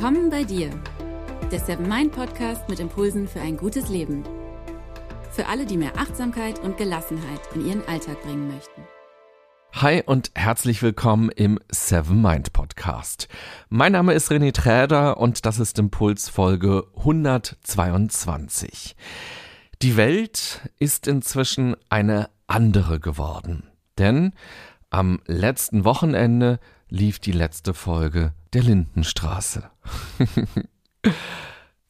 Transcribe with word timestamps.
Willkommen 0.00 0.30
bei 0.30 0.44
dir, 0.44 0.70
der 1.50 1.58
Seven 1.58 1.88
Mind 1.88 2.12
Podcast 2.12 2.68
mit 2.68 2.78
Impulsen 2.78 3.26
für 3.26 3.40
ein 3.40 3.56
gutes 3.56 3.88
Leben. 3.88 4.22
Für 5.32 5.48
alle, 5.48 5.66
die 5.66 5.76
mehr 5.76 5.96
Achtsamkeit 5.96 6.60
und 6.60 6.76
Gelassenheit 6.76 7.40
in 7.52 7.66
ihren 7.66 7.84
Alltag 7.88 8.22
bringen 8.22 8.46
möchten. 8.46 8.82
Hi 9.72 10.04
und 10.06 10.30
herzlich 10.36 10.84
willkommen 10.84 11.30
im 11.30 11.58
Seven 11.68 12.22
Mind 12.22 12.52
Podcast. 12.52 13.26
Mein 13.70 13.90
Name 13.90 14.12
ist 14.12 14.30
René 14.30 14.54
Träder 14.54 15.18
und 15.18 15.44
das 15.44 15.58
ist 15.58 15.80
Impuls 15.80 16.28
Folge 16.28 16.84
122. 16.98 18.94
Die 19.82 19.96
Welt 19.96 20.60
ist 20.78 21.08
inzwischen 21.08 21.74
eine 21.88 22.30
andere 22.46 23.00
geworden, 23.00 23.64
denn 23.98 24.32
am 24.90 25.18
letzten 25.26 25.84
Wochenende 25.84 26.60
lief 26.88 27.18
die 27.18 27.32
letzte 27.32 27.74
Folge 27.74 28.32
der 28.52 28.62
Lindenstraße. 28.62 29.70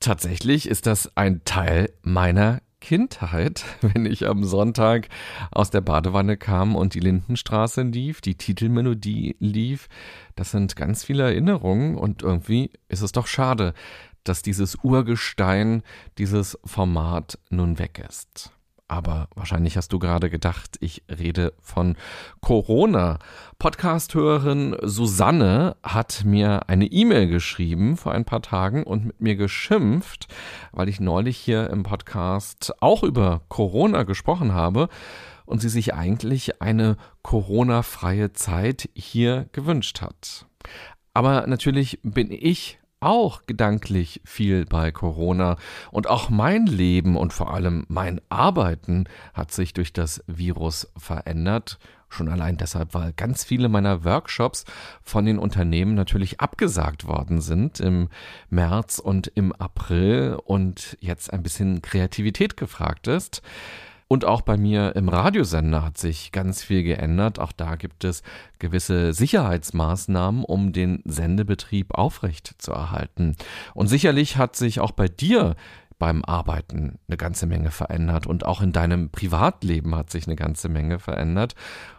Tatsächlich 0.01 0.69
ist 0.69 0.87
das 0.87 1.17
ein 1.17 1.43
Teil 1.45 1.93
meiner 2.03 2.61
Kindheit, 2.81 3.65
wenn 3.81 4.07
ich 4.07 4.27
am 4.27 4.45
Sonntag 4.45 5.09
aus 5.51 5.71
der 5.71 5.81
Badewanne 5.81 6.37
kam 6.37 6.77
und 6.77 6.95
die 6.95 7.01
Lindenstraße 7.01 7.83
lief, 7.83 8.21
die 8.21 8.37
Titelmelodie 8.37 9.37
lief. 9.39 9.89
Das 10.37 10.51
sind 10.51 10.77
ganz 10.77 11.05
viele 11.05 11.25
Erinnerungen 11.25 11.97
und 11.97 12.23
irgendwie 12.23 12.71
ist 12.89 13.03
es 13.03 13.13
doch 13.13 13.27
schade, 13.27 13.75
dass 14.25 14.43
dieses 14.43 14.77
Urgestein, 14.83 15.83
dieses 16.19 16.59
Format 16.65 17.39
nun 17.51 17.79
weg 17.79 18.05
ist 18.09 18.53
aber 18.89 19.29
wahrscheinlich 19.35 19.77
hast 19.77 19.93
du 19.93 19.99
gerade 19.99 20.31
gedacht, 20.31 20.77
ich 20.81 21.03
rede 21.09 21.53
von 21.61 21.97
Corona. 22.41 23.19
Podcast-Hörerin 23.59 24.77
Susanne 24.83 25.77
hat 25.83 26.25
mir 26.25 26.69
eine 26.69 26.87
E-Mail 26.87 27.29
geschrieben 27.29 27.97
vor 27.97 28.13
ein 28.13 28.25
paar 28.25 28.43
Tagen 28.43 28.83
und 28.83 29.05
mit 29.05 29.21
mir 29.21 29.37
geschimpft, 29.37 30.27
weil 30.73 30.89
ich 30.89 31.01
neulich 31.01 31.37
hier 31.37 31.71
im 31.71 31.83
Podcast 31.83 32.75
auch 32.81 33.03
über 33.03 33.43
Corona 33.49 34.05
gesprochen 34.05 34.55
habe 34.55 34.89
und 35.45 35.61
sie 35.61 35.69
sich 35.69 35.95
eigentlich 35.95 36.63
eine 36.63 36.97
Corona-freie 37.23 38.33
Zeit 38.33 38.89
hier 38.95 39.49
gewünscht 39.53 40.01
hat. 40.01 40.47
Aber 41.15 41.47
natürlich 41.47 41.99
bin 42.03 42.31
ich 42.31 42.79
auch 43.01 43.47
gedanklich 43.47 44.21
viel 44.25 44.65
bei 44.65 44.91
Corona 44.91 45.57
und 45.91 46.09
auch 46.09 46.31
mein 46.31 46.67
Leben 46.67 47.17
und 47.17 47.33
vor 47.33 47.53
allem 47.53 47.85
mein 47.89 48.21
Arbeiten 48.29 49.05
hat 49.35 49.53
sich 49.53 49.73
durch 49.73 49.93
das 49.93 50.23
Virus 50.27 50.91
verändert. 50.97 51.79
Schon 52.11 52.29
allein 52.29 52.57
deshalb, 52.57 52.95
weil 52.95 53.13
ganz 53.13 53.45
viele 53.45 53.69
meiner 53.69 54.03
Workshops 54.03 54.65
von 55.03 55.27
den 55.27 55.39
Unternehmen 55.39 55.95
natürlich 55.95 56.41
abgesagt 56.41 57.07
worden 57.07 57.43
sind 57.43 57.81
im 57.81 58.09
März 58.49 58.99
und 58.99 59.27
im 59.35 59.53
April 59.53 60.39
und 60.43 60.97
jetzt 61.01 61.33
ein 61.33 61.43
bisschen 61.43 61.83
Kreativität 61.83 62.57
gefragt 62.57 63.09
ist. 63.09 63.43
Und 64.11 64.25
auch 64.25 64.41
bei 64.41 64.57
mir 64.57 64.97
im 64.97 65.11
Radiosender 65.11 65.85
hat 65.85 65.99
sich 65.99 66.33
ganz 66.33 66.63
viel 66.63 66.83
geändert. 66.83 67.39
Auch 67.39 67.53
da 67.53 67.77
gibt 67.77 68.05
es 68.05 68.23
gewisse 68.59 69.13
Sicherheitsmaßnahmen, 69.13 70.45
um 70.45 70.73
den 70.73 71.03
Sendebetrieb 71.05 71.95
aufrecht 71.95 72.55
zu 72.57 72.73
erhalten. 72.73 73.37
Und 73.75 73.89
sicherlich 73.89 74.39
hat 74.39 74.57
sich 74.57 74.81
auch 74.81 74.93
bei 74.93 75.09
dir 75.09 75.57
beim 75.99 76.25
Arbeiten 76.25 76.99
eine 77.09 77.17
ganze 77.17 77.47
Menge 77.47 77.71
verändert 77.71 78.27
und 78.27 78.47
auch 78.47 78.63
in 78.63 78.73
deinem 78.73 79.11
Privatleben 79.11 79.95
hat 79.95 80.11
sich 80.11 80.27
eine 80.27 80.37
ganze 80.37 80.69
Menge 80.69 80.99
verändert. 80.99 81.55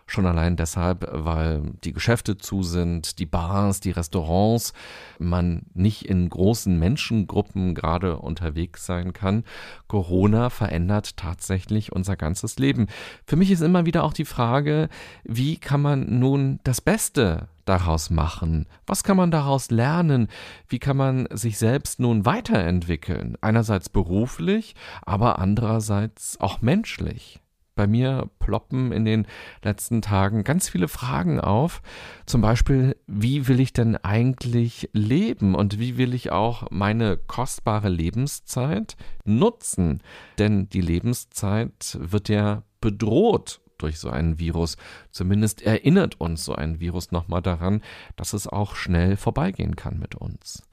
Schon 0.09 0.25
allein 0.25 0.55
deshalb, 0.55 1.07
weil 1.11 1.61
die 1.83 1.93
Geschäfte 1.93 2.35
zu 2.35 2.63
sind, 2.63 3.19
die 3.19 3.27
Bars, 3.27 3.79
die 3.79 3.91
Restaurants, 3.91 4.73
man 5.19 5.67
nicht 5.75 6.03
in 6.03 6.27
großen 6.27 6.79
Menschengruppen 6.79 7.75
gerade 7.75 8.17
unterwegs 8.17 8.87
sein 8.87 9.13
kann. 9.13 9.43
Corona 9.87 10.49
verändert 10.49 11.15
tatsächlich 11.15 11.91
unser 11.91 12.15
ganzes 12.15 12.57
Leben. 12.57 12.87
Für 13.27 13.35
mich 13.35 13.51
ist 13.51 13.61
immer 13.61 13.85
wieder 13.85 14.03
auch 14.03 14.13
die 14.13 14.25
Frage, 14.25 14.89
wie 15.25 15.57
kann 15.57 15.83
man 15.83 16.17
nun 16.17 16.59
das 16.63 16.81
Beste 16.81 17.47
daraus 17.65 18.09
machen? 18.09 18.65
Was 18.87 19.03
kann 19.03 19.15
man 19.15 19.29
daraus 19.29 19.69
lernen? 19.69 20.27
Wie 20.67 20.79
kann 20.79 20.97
man 20.97 21.27
sich 21.29 21.59
selbst 21.59 21.99
nun 21.99 22.25
weiterentwickeln? 22.25 23.37
Einerseits 23.41 23.89
beruflich, 23.89 24.73
aber 25.03 25.37
andererseits 25.37 26.39
auch 26.41 26.63
menschlich 26.63 27.39
bei 27.79 27.87
mir 27.87 28.29
ploppen 28.39 28.91
in 28.91 29.05
den 29.05 29.25
letzten 29.63 30.01
Tagen 30.01 30.43
ganz 30.43 30.67
viele 30.67 30.89
Fragen 30.89 31.39
auf. 31.39 31.81
Zum 32.25 32.41
Beispiel, 32.41 32.97
wie 33.07 33.47
will 33.47 33.61
ich 33.61 33.71
denn 33.71 33.95
eigentlich 33.95 34.89
leben 34.91 35.55
und 35.55 35.79
wie 35.79 35.95
will 35.95 36.13
ich 36.13 36.29
auch 36.29 36.69
meine 36.71 37.15
kostbare 37.15 37.87
Lebenszeit 37.87 38.97
nutzen? 39.23 40.03
Denn 40.39 40.67
die 40.67 40.81
Lebenszeit 40.81 41.97
wird 42.01 42.27
ja 42.27 42.63
bedroht 42.81 43.61
durch 43.77 43.97
so 43.97 44.09
einen 44.09 44.39
Virus. 44.39 44.75
Zumindest 45.09 45.61
erinnert 45.61 46.19
uns 46.19 46.43
so 46.43 46.53
ein 46.53 46.81
Virus 46.81 47.13
nochmal 47.13 47.41
daran, 47.41 47.81
dass 48.17 48.33
es 48.33 48.45
auch 48.45 48.75
schnell 48.75 49.15
vorbeigehen 49.15 49.77
kann 49.77 49.99
mit 49.99 50.15
uns. 50.15 50.63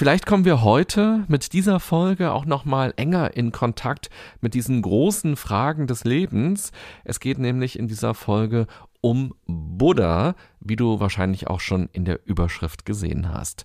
Vielleicht 0.00 0.24
kommen 0.24 0.46
wir 0.46 0.62
heute 0.62 1.26
mit 1.28 1.52
dieser 1.52 1.78
Folge 1.78 2.32
auch 2.32 2.46
noch 2.46 2.64
mal 2.64 2.94
enger 2.96 3.36
in 3.36 3.52
Kontakt 3.52 4.08
mit 4.40 4.54
diesen 4.54 4.80
großen 4.80 5.36
Fragen 5.36 5.86
des 5.86 6.04
Lebens. 6.04 6.72
Es 7.04 7.20
geht 7.20 7.36
nämlich 7.36 7.78
in 7.78 7.86
dieser 7.86 8.14
Folge 8.14 8.66
um 9.00 9.34
Buddha, 9.46 10.34
wie 10.60 10.76
du 10.76 11.00
wahrscheinlich 11.00 11.46
auch 11.48 11.60
schon 11.60 11.88
in 11.92 12.04
der 12.04 12.20
Überschrift 12.26 12.84
gesehen 12.84 13.32
hast. 13.32 13.64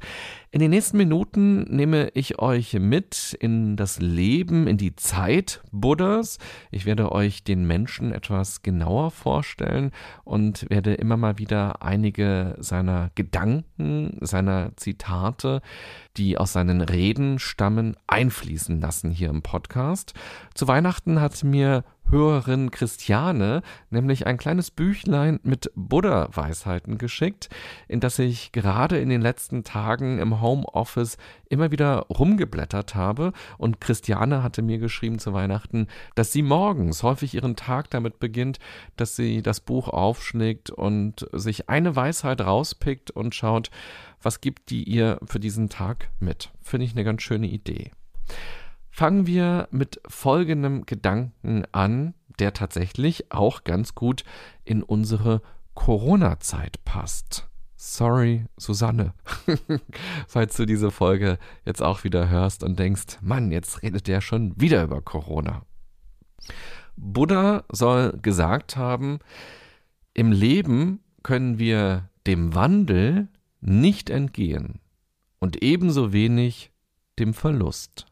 In 0.52 0.62
den 0.62 0.70
nächsten 0.72 0.96
Minuten 0.96 1.64
nehme 1.64 2.10
ich 2.14 2.40
euch 2.40 2.74
mit 2.80 3.36
in 3.40 3.76
das 3.76 4.00
Leben, 4.00 4.68
in 4.68 4.78
die 4.78 4.96
Zeit 4.96 5.62
Buddhas. 5.72 6.38
Ich 6.72 6.86
werde 6.86 7.12
euch 7.12 7.44
den 7.44 7.68
Menschen 7.68 8.14
etwas 8.14 8.62
genauer 8.62 9.12
vorstellen 9.12 9.92
und 10.24 10.70
werde 10.70 10.94
immer 10.94 11.18
mal 11.18 11.38
wieder 11.38 11.82
einige 11.82 12.56
seiner 12.60 13.12
Gedanken, 13.16 14.18
seiner 14.22 14.72
Zitate, 14.78 15.62
die 16.16 16.38
aus 16.38 16.54
seinen 16.54 16.80
Reden 16.80 17.40
stammen, 17.40 17.98
einfließen 18.08 18.80
lassen 18.80 19.12
hier 19.12 19.30
im 19.30 19.42
Podcast. 19.42 20.14
Zu 20.54 20.70
Weihnachten 20.70 21.20
hat 21.20 21.44
mir 21.44 21.84
Hörerin 22.10 22.72
Christiane 22.72 23.62
nämlich 23.90 24.28
ein 24.28 24.38
kleines 24.38 24.72
Büchlein 24.72 25.40
mit 25.44 25.72
Buddha-Weisheiten 25.76 26.98
geschickt, 26.98 27.50
in 27.88 28.00
das 28.00 28.20
ich 28.20 28.52
gerade 28.52 29.00
in 29.00 29.10
den 29.10 29.22
letzten 29.22 29.64
Tagen 29.64 30.20
im 30.20 30.42
Homeoffice 30.42 31.18
immer 31.50 31.72
wieder 31.72 32.06
rumgeblättert 32.10 32.96
habe. 32.96 33.34
Und 33.58 33.82
Christiane 33.82 34.44
hatte 34.44 34.62
mir 34.62 34.78
geschrieben 34.78 35.20
zu 35.20 35.34
Weihnachten, 35.34 35.88
dass 36.14 36.32
sie 36.32 36.44
morgens 36.44 37.04
häufig 37.04 37.34
ihren 37.34 37.56
Tag 37.56 37.90
damit 37.90 38.20
beginnt, 38.20 38.60
dass 38.98 39.16
sie 39.16 39.42
das 39.42 39.60
Buch 39.60 39.90
aufschlägt 39.90 40.70
und 40.70 41.28
sich 41.34 41.70
eine 41.70 41.96
Weisheit 41.96 42.42
rauspickt 42.42 43.12
und 43.12 43.34
schaut, 43.34 43.72
was 44.22 44.42
gibt 44.42 44.70
die 44.70 44.84
ihr 44.84 45.20
für 45.26 45.40
diesen 45.40 45.70
Tag 45.70 46.10
mit. 46.20 46.52
Finde 46.62 46.86
ich 46.86 46.94
eine 46.94 47.04
ganz 47.04 47.22
schöne 47.22 47.48
Idee. 47.48 47.92
Fangen 48.98 49.28
wir 49.28 49.68
mit 49.72 50.00
folgendem 50.08 50.86
Gedanken 50.86 51.66
an, 51.74 52.14
der 52.40 52.54
tatsächlich 52.54 53.30
auch 53.30 53.66
ganz 53.66 53.94
gut 53.94 54.24
in 54.64 54.84
unsere 54.84 55.42
Corona-Zeit 55.74 56.82
passt. 56.86 57.50
Sorry, 57.76 58.46
Susanne, 58.56 59.14
falls 60.30 60.56
du 60.56 60.66
diese 60.66 60.92
Folge 60.92 61.40
jetzt 61.66 61.84
auch 61.84 62.06
wieder 62.06 62.30
hörst 62.30 62.64
und 62.64 62.80
denkst, 62.80 63.18
Mann, 63.20 63.52
jetzt 63.52 63.84
redet 63.84 64.08
der 64.08 64.22
schon 64.22 64.58
wieder 64.58 64.82
über 64.84 65.02
Corona. 65.02 65.64
Buddha 66.96 67.66
soll 67.70 68.18
gesagt 68.22 68.78
haben, 68.78 69.20
im 70.14 70.32
Leben 70.32 71.02
können 71.22 71.60
wir 71.60 72.10
dem 72.26 72.56
Wandel 72.56 73.28
nicht 73.60 74.10
entgehen 74.10 74.80
und 75.40 75.62
ebenso 75.62 76.14
wenig 76.14 76.72
dem 77.20 77.34
Verlust. 77.34 78.06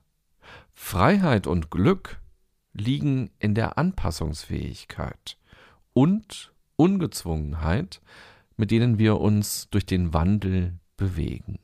Freiheit 0.84 1.48
und 1.48 1.72
Glück 1.72 2.20
liegen 2.74 3.32
in 3.40 3.56
der 3.56 3.80
Anpassungsfähigkeit 3.80 5.38
und 5.94 6.54
Ungezwungenheit, 6.76 8.02
mit 8.58 8.70
denen 8.70 9.00
wir 9.00 9.20
uns 9.20 9.70
durch 9.72 9.88
den 9.88 10.14
Wandel 10.14 10.78
bewegen. 10.98 11.58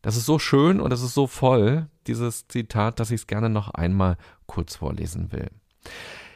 Das 0.00 0.16
ist 0.16 0.26
so 0.26 0.40
schön 0.40 0.80
und 0.80 0.90
das 0.90 1.02
ist 1.02 1.14
so 1.14 1.28
voll, 1.28 1.88
dieses 2.06 2.48
Zitat, 2.48 2.98
dass 2.98 3.10
ich 3.10 3.20
es 3.20 3.26
gerne 3.28 3.50
noch 3.50 3.68
einmal 3.68 4.16
kurz 4.46 4.76
vorlesen 4.76 5.30
will. 5.30 5.50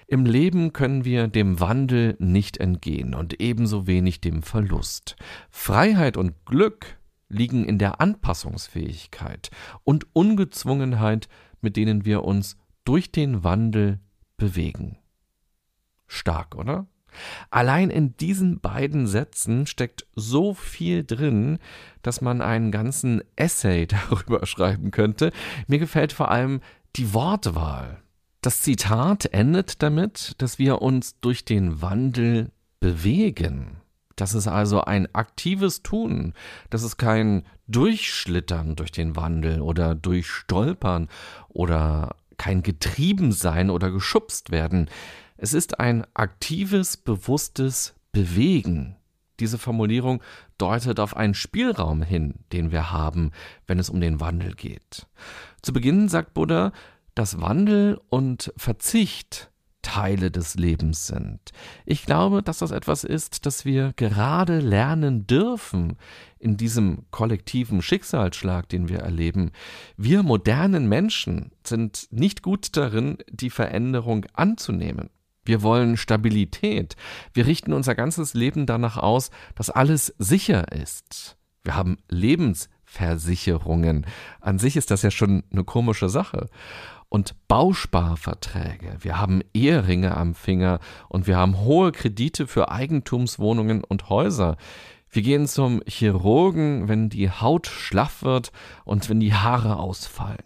Im 0.07 0.27
Leben 0.27 0.75
können 0.75 1.05
wir 1.05 1.29
dem 1.29 1.59
Wandel 1.59 2.15
nicht 2.21 2.59
entgehen 2.59 3.15
und 3.15 3.41
ebenso 3.41 3.89
wenig 3.89 4.21
dem 4.21 4.43
Verlust. 4.43 5.17
Freiheit 5.51 6.19
und 6.19 6.45
Glück 6.45 6.99
liegen 7.29 7.65
in 7.65 7.79
der 7.79 8.01
Anpassungsfähigkeit 8.01 9.51
und 9.85 10.07
Ungezwungenheit, 10.13 11.29
mit 11.61 11.77
denen 11.77 12.05
wir 12.05 12.25
uns 12.25 12.57
durch 12.85 13.11
den 13.13 13.43
Wandel 13.45 14.01
bewegen. 14.37 14.99
Stark, 16.07 16.55
oder? 16.55 16.87
Allein 17.51 17.91
in 17.91 18.17
diesen 18.17 18.61
beiden 18.61 19.07
Sätzen 19.07 19.67
steckt 19.67 20.07
so 20.15 20.55
viel 20.55 21.05
drin, 21.05 21.59
dass 22.03 22.21
man 22.21 22.41
einen 22.41 22.71
ganzen 22.71 23.23
Essay 23.37 23.87
darüber 24.11 24.47
schreiben 24.47 24.91
könnte. 24.91 25.33
Mir 25.67 25.79
gefällt 25.79 26.13
vor 26.13 26.31
allem 26.31 26.61
die 26.97 27.13
Wortwahl. 27.15 28.03
Das 28.41 28.63
Zitat 28.63 29.27
endet 29.27 29.83
damit, 29.83 30.35
dass 30.39 30.59
wir 30.59 30.83
uns 30.83 31.19
durch 31.21 31.45
den 31.45 31.83
Wandel 31.83 32.53
bewegen. 32.81 33.81
Das 34.17 34.35
ist 34.35 34.49
also 34.49 34.81
ein 34.81 35.15
aktives 35.15 35.83
Tun. 35.83 36.33
Das 36.71 36.83
ist 36.83 36.97
kein 36.97 37.45
Durchschlittern 37.69 38.75
durch 38.75 38.91
den 38.91 39.15
Wandel 39.15 39.61
oder 39.61 39.95
Durchstolpern 39.95 41.09
oder 41.49 42.17
kein 42.39 42.63
Getriebensein 42.63 43.71
oder 43.71 43.91
geschubst 43.91 44.51
werden. 44.51 44.89
Es 45.37 45.53
ist 45.53 45.81
ein 45.81 46.07
aktives, 46.15 46.97
bewusstes 46.97 47.95
Bewegen. 48.13 48.97
Diese 49.39 49.59
Formulierung 49.59 50.23
deutet 50.57 50.99
auf 50.99 51.15
einen 51.15 51.35
Spielraum 51.35 52.03
hin, 52.03 52.37
den 52.53 52.73
wir 52.73 52.91
haben, 52.91 53.33
wenn 53.67 53.79
es 53.79 53.91
um 53.91 54.01
den 54.01 54.19
Wandel 54.21 54.55
geht. 54.55 55.07
Zu 55.61 55.75
Beginn 55.75 56.09
sagt 56.09 56.33
Buddha, 56.33 56.73
dass 57.15 57.41
Wandel 57.41 58.01
und 58.09 58.53
Verzicht 58.57 59.51
Teile 59.87 60.33
des 60.33 60.57
Lebens 60.57 61.07
sind. 61.07 61.53
Ich 61.85 62.05
glaube, 62.05 62.43
dass 62.43 62.59
das 62.59 62.73
etwas 62.73 63.05
ist, 63.05 63.47
das 63.47 63.65
wir 63.65 63.93
gerade 63.95 64.59
lernen 64.59 65.29
dürfen 65.29 65.97
in 66.41 66.57
diesem 66.57 67.05
kollektiven 67.13 67.83
Schicksalsschlag, 67.83 68.69
den 68.69 68.89
wir 68.89 68.99
erleben. 68.99 69.53
Wir 69.97 70.25
modernen 70.25 70.89
Menschen 70.89 71.53
sind 71.65 72.09
nicht 72.11 72.43
gut 72.43 72.77
darin, 72.77 73.19
die 73.31 73.49
Veränderung 73.49 74.27
anzunehmen. 74.33 75.09
Wir 75.45 75.63
wollen 75.63 75.97
Stabilität. 75.97 76.97
Wir 77.33 77.47
richten 77.47 77.73
unser 77.73 77.95
ganzes 77.95 78.35
Leben 78.35 78.67
danach 78.67 78.97
aus, 78.97 79.31
dass 79.55 79.71
alles 79.71 80.13
sicher 80.19 80.73
ist. 80.73 81.37
Wir 81.63 81.77
haben 81.77 81.99
Lebensversicherungen. 82.09 84.05
An 84.41 84.59
sich 84.59 84.77
ist 84.77 84.91
das 84.91 85.03
ja 85.03 85.13
schon 85.13 85.45
eine 85.53 85.63
komische 85.63 86.09
Sache 86.09 86.49
und 87.09 87.35
Bausparverträge. 87.49 88.97
Wir 89.01 89.19
haben 89.19 89.43
Eheringe 89.55 90.17
am 90.17 90.35
Finger 90.35 90.81
und 91.09 91.27
wir 91.27 91.37
haben 91.37 91.61
hohe 91.61 91.93
Kredite 91.93 92.47
für 92.47 92.71
Eigentumswohnungen 92.71 93.85
und 93.85 94.09
Häuser. 94.09 94.57
Wir 95.09 95.23
gehen 95.23 95.47
zum 95.47 95.83
Chirurgen, 95.87 96.89
wenn 96.89 97.09
die 97.09 97.31
Haut 97.31 97.67
schlaff 97.67 98.23
wird 98.23 98.53
und 98.85 99.09
wenn 99.09 99.21
die 99.21 99.35
Haare 99.35 99.77
ausfallen. 99.77 100.43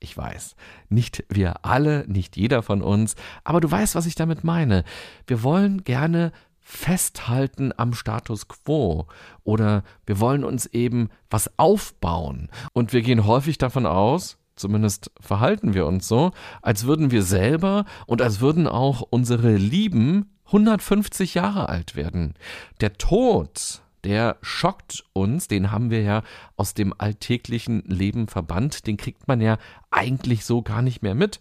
Ich 0.00 0.16
weiß, 0.16 0.56
nicht 0.88 1.24
wir 1.28 1.64
alle, 1.64 2.04
nicht 2.08 2.36
jeder 2.36 2.62
von 2.62 2.82
uns, 2.82 3.14
aber 3.44 3.60
du 3.60 3.70
weißt, 3.70 3.94
was 3.94 4.06
ich 4.06 4.16
damit 4.16 4.42
meine. 4.42 4.82
Wir 5.28 5.44
wollen 5.44 5.84
gerne 5.84 6.32
festhalten 6.58 7.72
am 7.76 7.92
Status 7.92 8.48
quo 8.48 9.06
oder 9.44 9.84
wir 10.06 10.18
wollen 10.18 10.42
uns 10.42 10.66
eben 10.66 11.10
was 11.30 11.56
aufbauen 11.58 12.48
und 12.72 12.92
wir 12.92 13.02
gehen 13.02 13.26
häufig 13.26 13.58
davon 13.58 13.86
aus, 13.86 14.38
zumindest 14.62 15.10
verhalten 15.20 15.74
wir 15.74 15.86
uns 15.86 16.08
so, 16.08 16.30
als 16.62 16.86
würden 16.86 17.10
wir 17.10 17.22
selber 17.22 17.84
und 18.06 18.22
als 18.22 18.40
würden 18.40 18.66
auch 18.66 19.02
unsere 19.02 19.56
Lieben 19.56 20.30
150 20.46 21.34
Jahre 21.34 21.68
alt 21.68 21.96
werden. 21.96 22.34
Der 22.80 22.94
Tod, 22.94 23.82
der 24.04 24.36
schockt 24.40 25.04
uns, 25.12 25.48
den 25.48 25.70
haben 25.70 25.90
wir 25.90 26.02
ja 26.02 26.22
aus 26.56 26.74
dem 26.74 26.94
alltäglichen 26.96 27.82
Leben 27.86 28.28
verbannt, 28.28 28.86
den 28.86 28.96
kriegt 28.96 29.28
man 29.28 29.40
ja 29.40 29.58
eigentlich 29.90 30.44
so 30.44 30.62
gar 30.62 30.80
nicht 30.80 31.02
mehr 31.02 31.14
mit. 31.14 31.40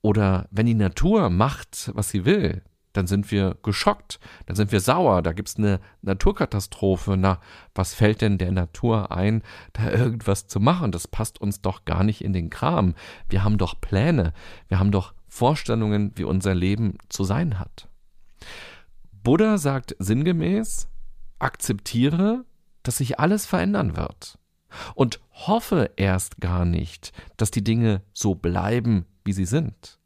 Oder 0.00 0.48
wenn 0.50 0.66
die 0.66 0.74
Natur 0.74 1.30
macht, 1.30 1.90
was 1.94 2.10
sie 2.10 2.24
will, 2.24 2.62
dann 2.92 3.06
sind 3.06 3.30
wir 3.30 3.56
geschockt, 3.62 4.20
dann 4.46 4.56
sind 4.56 4.72
wir 4.72 4.80
sauer, 4.80 5.22
da 5.22 5.32
gibt 5.32 5.48
es 5.48 5.56
eine 5.56 5.80
Naturkatastrophe. 6.02 7.16
Na, 7.16 7.40
was 7.74 7.94
fällt 7.94 8.20
denn 8.20 8.38
der 8.38 8.52
Natur 8.52 9.12
ein, 9.12 9.42
da 9.72 9.90
irgendwas 9.90 10.46
zu 10.46 10.60
machen? 10.60 10.92
Das 10.92 11.08
passt 11.08 11.40
uns 11.40 11.60
doch 11.60 11.84
gar 11.84 12.04
nicht 12.04 12.22
in 12.22 12.32
den 12.32 12.50
Kram. 12.50 12.94
Wir 13.28 13.44
haben 13.44 13.58
doch 13.58 13.80
Pläne, 13.80 14.32
wir 14.68 14.78
haben 14.78 14.92
doch 14.92 15.14
Vorstellungen, 15.28 16.12
wie 16.16 16.24
unser 16.24 16.54
Leben 16.54 16.98
zu 17.08 17.24
sein 17.24 17.58
hat. 17.58 17.88
Buddha 19.22 19.56
sagt 19.56 19.96
sinngemäß, 19.98 20.88
akzeptiere, 21.38 22.44
dass 22.82 22.98
sich 22.98 23.18
alles 23.18 23.46
verändern 23.46 23.96
wird. 23.96 24.38
Und 24.94 25.20
hoffe 25.32 25.90
erst 25.96 26.40
gar 26.40 26.64
nicht, 26.64 27.12
dass 27.36 27.50
die 27.50 27.64
Dinge 27.64 28.02
so 28.12 28.34
bleiben, 28.34 29.06
wie 29.24 29.32
sie 29.32 29.44
sind. 29.44 29.98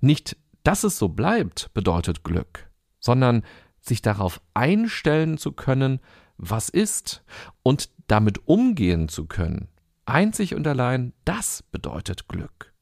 Nicht 0.00 0.36
dass 0.64 0.82
es 0.82 0.98
so 0.98 1.08
bleibt, 1.08 1.72
bedeutet 1.74 2.24
Glück, 2.24 2.68
sondern 2.98 3.44
sich 3.80 4.02
darauf 4.02 4.40
einstellen 4.54 5.38
zu 5.38 5.52
können, 5.52 6.00
was 6.36 6.68
ist 6.68 7.22
und 7.62 7.90
damit 8.08 8.48
umgehen 8.48 9.08
zu 9.08 9.26
können. 9.26 9.68
Einzig 10.06 10.54
und 10.54 10.66
allein 10.66 11.12
das 11.24 11.62
bedeutet 11.62 12.28
Glück. 12.28 12.72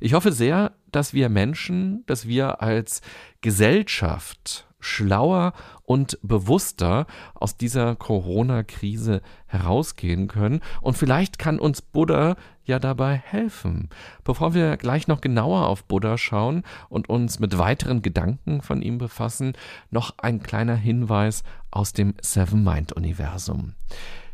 Ich 0.00 0.12
hoffe 0.12 0.32
sehr, 0.32 0.74
dass 0.92 1.12
wir 1.12 1.28
Menschen, 1.28 2.04
dass 2.06 2.28
wir 2.28 2.62
als 2.62 3.00
Gesellschaft 3.40 4.67
schlauer 4.80 5.52
und 5.84 6.18
bewusster 6.22 7.06
aus 7.34 7.56
dieser 7.56 7.96
Corona-Krise 7.96 9.22
herausgehen 9.46 10.28
können. 10.28 10.60
Und 10.80 10.96
vielleicht 10.96 11.38
kann 11.38 11.58
uns 11.58 11.82
Buddha 11.82 12.36
ja 12.64 12.78
dabei 12.78 13.16
helfen. 13.16 13.88
Bevor 14.24 14.54
wir 14.54 14.76
gleich 14.76 15.08
noch 15.08 15.20
genauer 15.20 15.66
auf 15.66 15.84
Buddha 15.84 16.18
schauen 16.18 16.62
und 16.88 17.08
uns 17.08 17.38
mit 17.40 17.58
weiteren 17.58 18.02
Gedanken 18.02 18.60
von 18.60 18.82
ihm 18.82 18.98
befassen, 18.98 19.54
noch 19.90 20.14
ein 20.18 20.42
kleiner 20.42 20.76
Hinweis 20.76 21.42
aus 21.70 21.92
dem 21.92 22.14
Seven 22.20 22.62
Mind 22.62 22.92
Universum. 22.92 23.74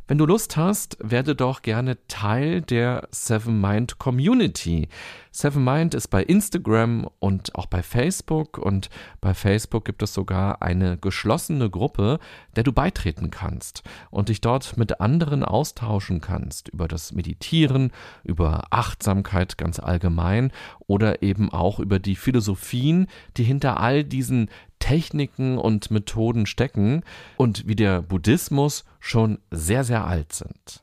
Wenn 0.06 0.18
du 0.18 0.26
Lust 0.26 0.58
hast, 0.58 0.98
werde 1.00 1.34
doch 1.34 1.62
gerne 1.62 1.96
Teil 2.08 2.60
der 2.60 3.08
Seven 3.10 3.58
Mind 3.58 3.98
Community. 3.98 4.88
Seven 5.30 5.64
Mind 5.64 5.94
ist 5.94 6.08
bei 6.08 6.22
Instagram 6.22 7.08
und 7.20 7.54
auch 7.54 7.64
bei 7.64 7.82
Facebook 7.82 8.58
und 8.58 8.90
bei 9.22 9.32
Facebook 9.32 9.86
gibt 9.86 10.02
es 10.02 10.12
sogar 10.12 10.60
eine 10.60 10.98
geschlossene 10.98 11.70
Gruppe, 11.70 12.18
der 12.54 12.64
du 12.64 12.72
beitreten 12.72 13.30
kannst 13.30 13.82
und 14.10 14.28
dich 14.28 14.42
dort 14.42 14.76
mit 14.76 15.00
anderen 15.00 15.42
austauschen 15.42 16.20
kannst 16.20 16.68
über 16.68 16.86
das 16.86 17.12
Meditieren, 17.12 17.90
über 18.24 18.64
Achtsamkeit 18.68 19.56
ganz 19.56 19.78
allgemein 19.78 20.52
oder 20.86 21.22
eben 21.22 21.50
auch 21.50 21.80
über 21.80 21.98
die 21.98 22.16
Philosophien, 22.16 23.06
die 23.38 23.44
hinter 23.44 23.80
all 23.80 24.04
diesen 24.04 24.50
Techniken 24.84 25.56
und 25.56 25.90
Methoden 25.90 26.44
stecken 26.44 27.04
und 27.38 27.66
wie 27.66 27.74
der 27.74 28.02
Buddhismus 28.02 28.84
schon 29.00 29.38
sehr, 29.50 29.82
sehr 29.82 30.06
alt 30.06 30.34
sind. 30.34 30.82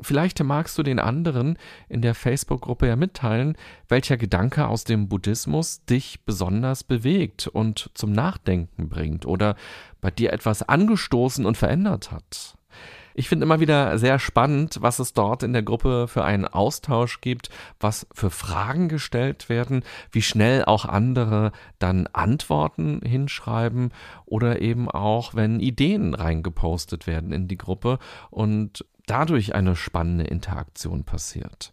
Vielleicht 0.00 0.40
magst 0.44 0.78
du 0.78 0.84
den 0.84 1.00
anderen 1.00 1.58
in 1.88 2.00
der 2.00 2.14
Facebook-Gruppe 2.14 2.86
ja 2.86 2.94
mitteilen, 2.94 3.56
welcher 3.88 4.16
Gedanke 4.16 4.68
aus 4.68 4.84
dem 4.84 5.08
Buddhismus 5.08 5.84
dich 5.84 6.24
besonders 6.24 6.84
bewegt 6.84 7.48
und 7.48 7.90
zum 7.94 8.12
Nachdenken 8.12 8.88
bringt 8.88 9.26
oder 9.26 9.56
bei 10.00 10.12
dir 10.12 10.32
etwas 10.32 10.62
angestoßen 10.62 11.44
und 11.44 11.56
verändert 11.56 12.12
hat. 12.12 12.56
Ich 13.14 13.28
finde 13.28 13.44
immer 13.44 13.60
wieder 13.60 13.98
sehr 13.98 14.18
spannend, 14.18 14.78
was 14.80 14.98
es 14.98 15.12
dort 15.12 15.42
in 15.42 15.52
der 15.52 15.62
Gruppe 15.62 16.08
für 16.08 16.24
einen 16.24 16.46
Austausch 16.46 17.20
gibt, 17.20 17.50
was 17.78 18.06
für 18.12 18.30
Fragen 18.30 18.88
gestellt 18.88 19.48
werden, 19.48 19.82
wie 20.10 20.22
schnell 20.22 20.64
auch 20.64 20.84
andere 20.84 21.52
dann 21.78 22.06
Antworten 22.12 23.00
hinschreiben 23.04 23.92
oder 24.26 24.60
eben 24.60 24.90
auch, 24.90 25.34
wenn 25.34 25.60
Ideen 25.60 26.14
reingepostet 26.14 27.06
werden 27.06 27.32
in 27.32 27.48
die 27.48 27.58
Gruppe 27.58 27.98
und 28.30 28.84
dadurch 29.06 29.54
eine 29.54 29.74
spannende 29.76 30.24
Interaktion 30.24 31.04
passiert. 31.04 31.72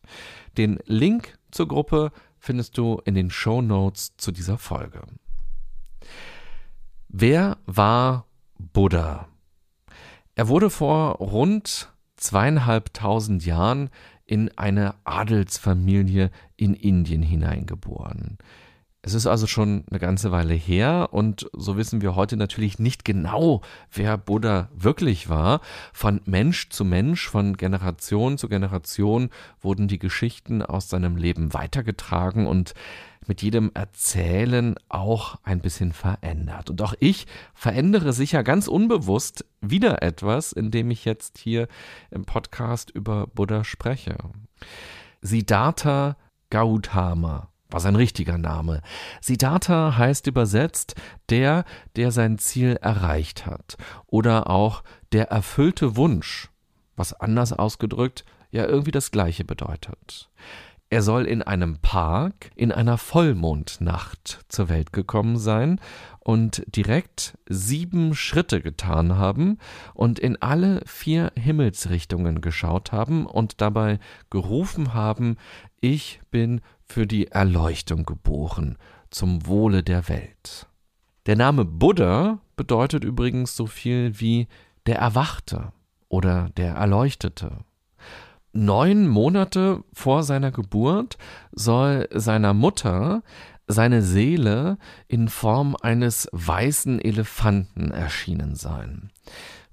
Den 0.58 0.80
Link 0.86 1.38
zur 1.52 1.68
Gruppe 1.68 2.12
findest 2.40 2.78
du 2.78 3.02
in 3.06 3.14
den 3.14 3.30
Show 3.30 3.62
Notes 3.62 4.18
zu 4.18 4.32
dieser 4.32 4.58
Folge. 4.58 5.02
Wer 7.10 7.58
war 7.66 8.26
Buddha? 8.58 9.28
Er 10.38 10.48
wurde 10.50 10.70
vor 10.70 11.16
rund 11.16 11.92
zweieinhalbtausend 12.16 13.44
Jahren 13.44 13.90
in 14.24 14.56
eine 14.56 14.94
Adelsfamilie 15.04 16.30
in 16.56 16.76
Indien 16.76 17.24
hineingeboren. 17.24 18.38
Es 19.08 19.14
ist 19.14 19.26
also 19.26 19.48
schon 19.48 19.86
eine 19.90 20.00
ganze 20.00 20.34
Weile 20.34 20.54
her 20.54 21.08
und 21.14 21.50
so 21.54 21.78
wissen 21.78 22.02
wir 22.02 22.18
heute 22.18 22.36
natürlich 22.36 22.78
nicht 22.78 23.06
genau, 23.06 23.62
wer 23.90 24.18
Buddha 24.18 24.68
wirklich 24.76 25.30
war. 25.30 25.62
Von 25.94 26.20
Mensch 26.26 26.68
zu 26.72 26.84
Mensch, 26.84 27.30
von 27.30 27.56
Generation 27.56 28.38
zu 28.38 28.50
Generation 28.50 29.30
wurden 29.62 29.88
die 29.88 29.98
Geschichten 29.98 30.62
aus 30.62 30.90
seinem 30.90 31.16
Leben 31.16 31.54
weitergetragen 31.54 32.48
und 32.48 32.74
mit 33.26 33.42
jedem 33.42 33.72
Erzählen 33.74 34.76
auch 34.90 35.38
ein 35.44 35.62
bisschen 35.62 35.94
verändert. 35.94 36.70
Und 36.70 36.82
auch 36.82 36.94
ich 37.00 37.28
verändere 37.54 38.12
sicher 38.12 38.44
ganz 38.44 38.68
unbewusst 38.68 39.46
wieder 39.62 40.02
etwas, 40.02 40.52
indem 40.52 40.92
ich 40.92 41.06
jetzt 41.06 41.38
hier 41.38 41.70
im 42.12 42.26
Podcast 42.26 42.90
über 42.90 43.28
Buddha 43.28 43.64
spreche. 43.64 44.18
Siddhartha 45.22 46.18
Gautama 46.50 47.48
war 47.70 47.80
sein 47.80 47.96
richtiger 47.96 48.38
Name. 48.38 48.82
Siddhartha 49.22 49.98
heißt 49.98 50.28
übersetzt 50.28 50.96
der, 51.30 51.66
der 51.96 52.12
sein 52.12 52.38
Ziel 52.38 52.78
erreicht 52.82 53.46
hat. 53.46 53.78
Oder 54.06 54.50
auch 54.50 54.84
der 55.12 55.30
erfüllte 55.30 55.96
Wunsch, 55.96 56.50
was 56.96 57.14
anders 57.14 57.54
ausgedrückt 57.54 58.26
ja 58.52 58.66
irgendwie 58.66 58.92
das 58.92 59.12
gleiche 59.12 59.44
bedeutet. 59.44 60.30
Er 60.90 61.02
soll 61.02 61.26
in 61.26 61.42
einem 61.42 61.80
Park 61.80 62.50
in 62.56 62.72
einer 62.72 62.98
Vollmondnacht 62.98 64.46
zur 64.48 64.70
Welt 64.70 64.94
gekommen 64.94 65.38
sein 65.38 65.82
und 66.20 66.64
direkt 66.74 67.38
sieben 67.50 68.16
Schritte 68.16 68.62
getan 68.62 69.18
haben 69.18 69.58
und 69.94 70.18
in 70.18 70.42
alle 70.42 70.82
vier 70.86 71.34
Himmelsrichtungen 71.36 72.40
geschaut 72.40 72.94
haben 72.94 73.26
und 73.26 73.60
dabei 73.60 74.00
gerufen 74.30 74.94
haben, 74.94 75.36
ich 75.80 76.22
bin 76.32 76.62
für 76.86 77.08
die 77.08 77.28
Erleuchtung 77.28 78.06
geboren, 78.06 78.78
zum 79.10 79.46
Wohle 79.46 79.84
der 79.84 80.08
Welt. 80.10 80.68
Der 81.26 81.36
Name 81.36 81.66
Buddha 81.66 82.40
bedeutet 82.56 83.04
übrigens 83.04 83.56
so 83.56 83.68
viel 83.68 84.20
wie 84.20 84.48
der 84.86 84.98
Erwachte 84.98 85.72
oder 86.10 86.50
der 86.58 86.76
Erleuchtete. 86.76 87.60
Neun 88.54 89.08
Monate 89.08 89.84
vor 89.94 90.24
seiner 90.24 90.52
Geburt 90.52 91.18
soll 91.52 92.08
seiner 92.12 92.54
Mutter 92.54 93.22
seine 93.68 94.02
Seele 94.02 94.78
in 95.08 95.28
Form 95.28 95.76
eines 95.82 96.30
weißen 96.32 97.00
Elefanten 97.00 97.92
erschienen 97.92 98.56
sein. 98.56 99.12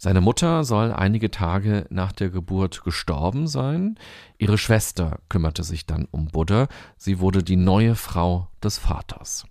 Seine 0.04 0.20
Mutter 0.20 0.64
soll 0.64 0.92
einige 0.92 1.30
Tage 1.30 1.86
nach 1.88 2.12
der 2.12 2.28
Geburt 2.28 2.84
gestorben 2.84 3.46
sein. 3.46 3.98
Ihre 4.36 4.58
Schwester 4.58 5.20
kümmerte 5.30 5.62
sich 5.62 5.86
dann 5.86 6.06
um 6.10 6.26
Buddha. 6.26 6.68
Sie 6.98 7.20
wurde 7.20 7.42
die 7.42 7.56
neue 7.56 7.94
Frau 7.94 8.48
des 8.62 8.76
Vaters. 8.76 9.46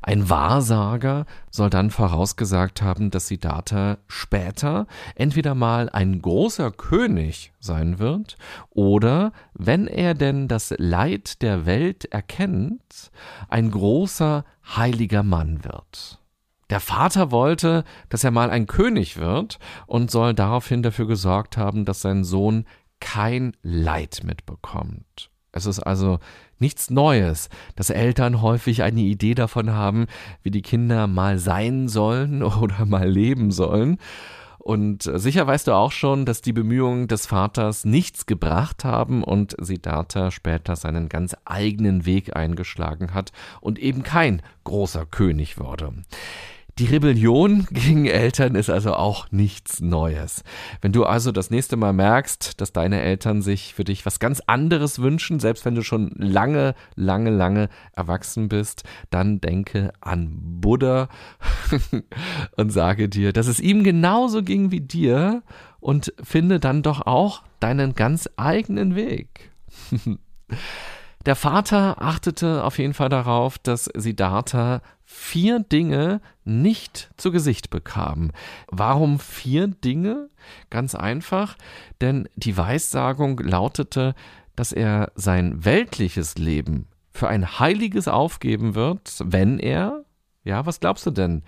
Ein 0.00 0.30
Wahrsager 0.30 1.26
soll 1.50 1.68
dann 1.68 1.90
vorausgesagt 1.90 2.80
haben, 2.80 3.10
dass 3.10 3.26
Siddhartha 3.26 3.98
später 4.06 4.86
entweder 5.16 5.56
mal 5.56 5.90
ein 5.90 6.22
großer 6.22 6.70
König 6.70 7.52
sein 7.58 7.98
wird 7.98 8.36
oder, 8.70 9.32
wenn 9.54 9.88
er 9.88 10.14
denn 10.14 10.46
das 10.46 10.72
Leid 10.78 11.42
der 11.42 11.66
Welt 11.66 12.04
erkennt, 12.04 13.10
ein 13.48 13.72
großer 13.72 14.44
heiliger 14.76 15.24
Mann 15.24 15.64
wird. 15.64 16.17
Der 16.70 16.80
Vater 16.80 17.30
wollte, 17.30 17.84
dass 18.10 18.24
er 18.24 18.30
mal 18.30 18.50
ein 18.50 18.66
König 18.66 19.16
wird 19.16 19.58
und 19.86 20.10
soll 20.10 20.34
daraufhin 20.34 20.82
dafür 20.82 21.06
gesorgt 21.06 21.56
haben, 21.56 21.84
dass 21.84 22.02
sein 22.02 22.24
Sohn 22.24 22.66
kein 23.00 23.56
Leid 23.62 24.20
mitbekommt. 24.24 25.30
Es 25.52 25.66
ist 25.66 25.80
also 25.80 26.18
nichts 26.58 26.90
Neues, 26.90 27.48
dass 27.74 27.90
Eltern 27.90 28.42
häufig 28.42 28.82
eine 28.82 29.00
Idee 29.00 29.34
davon 29.34 29.72
haben, 29.72 30.06
wie 30.42 30.50
die 30.50 30.62
Kinder 30.62 31.06
mal 31.06 31.38
sein 31.38 31.88
sollen 31.88 32.42
oder 32.42 32.84
mal 32.84 33.08
leben 33.08 33.50
sollen. 33.50 33.98
Und 34.58 35.10
sicher 35.14 35.46
weißt 35.46 35.68
du 35.68 35.72
auch 35.72 35.92
schon, 35.92 36.26
dass 36.26 36.42
die 36.42 36.52
Bemühungen 36.52 37.08
des 37.08 37.24
Vaters 37.24 37.86
nichts 37.86 38.26
gebracht 38.26 38.84
haben 38.84 39.24
und 39.24 39.56
Siddhartha 39.58 40.30
später 40.30 40.76
seinen 40.76 41.08
ganz 41.08 41.34
eigenen 41.46 42.04
Weg 42.04 42.36
eingeschlagen 42.36 43.14
hat 43.14 43.32
und 43.62 43.78
eben 43.78 44.02
kein 44.02 44.42
großer 44.64 45.06
König 45.06 45.58
wurde. 45.58 45.94
Die 46.78 46.86
Rebellion 46.86 47.66
gegen 47.72 48.06
Eltern 48.06 48.54
ist 48.54 48.70
also 48.70 48.94
auch 48.94 49.26
nichts 49.32 49.80
Neues. 49.80 50.44
Wenn 50.80 50.92
du 50.92 51.04
also 51.04 51.32
das 51.32 51.50
nächste 51.50 51.76
Mal 51.76 51.92
merkst, 51.92 52.60
dass 52.60 52.72
deine 52.72 53.00
Eltern 53.00 53.42
sich 53.42 53.74
für 53.74 53.82
dich 53.82 54.06
was 54.06 54.20
ganz 54.20 54.40
anderes 54.46 55.00
wünschen, 55.00 55.40
selbst 55.40 55.64
wenn 55.64 55.74
du 55.74 55.82
schon 55.82 56.12
lange, 56.16 56.76
lange, 56.94 57.30
lange 57.30 57.68
erwachsen 57.92 58.48
bist, 58.48 58.84
dann 59.10 59.40
denke 59.40 59.92
an 60.00 60.38
Buddha 60.60 61.08
und 62.56 62.70
sage 62.70 63.08
dir, 63.08 63.32
dass 63.32 63.48
es 63.48 63.58
ihm 63.58 63.82
genauso 63.82 64.44
ging 64.44 64.70
wie 64.70 64.80
dir 64.80 65.42
und 65.80 66.12
finde 66.22 66.60
dann 66.60 66.82
doch 66.82 67.06
auch 67.06 67.42
deinen 67.58 67.94
ganz 67.94 68.30
eigenen 68.36 68.94
Weg. 68.94 69.50
Der 71.26 71.34
Vater 71.34 72.00
achtete 72.00 72.62
auf 72.64 72.78
jeden 72.78 72.94
Fall 72.94 73.08
darauf, 73.08 73.58
dass 73.58 73.86
Siddhartha 73.86 74.80
vier 75.10 75.58
Dinge 75.60 76.20
nicht 76.44 77.10
zu 77.16 77.32
Gesicht 77.32 77.70
bekam. 77.70 78.30
Warum 78.66 79.18
vier 79.18 79.66
Dinge? 79.66 80.28
Ganz 80.68 80.94
einfach, 80.94 81.56
denn 82.02 82.28
die 82.36 82.58
Weissagung 82.58 83.38
lautete, 83.38 84.14
dass 84.54 84.70
er 84.70 85.10
sein 85.14 85.64
weltliches 85.64 86.36
Leben 86.36 86.88
für 87.10 87.26
ein 87.26 87.58
heiliges 87.58 88.06
aufgeben 88.06 88.74
wird, 88.74 89.22
wenn 89.24 89.58
er, 89.58 90.04
ja, 90.44 90.66
was 90.66 90.78
glaubst 90.78 91.06
du 91.06 91.10
denn, 91.10 91.42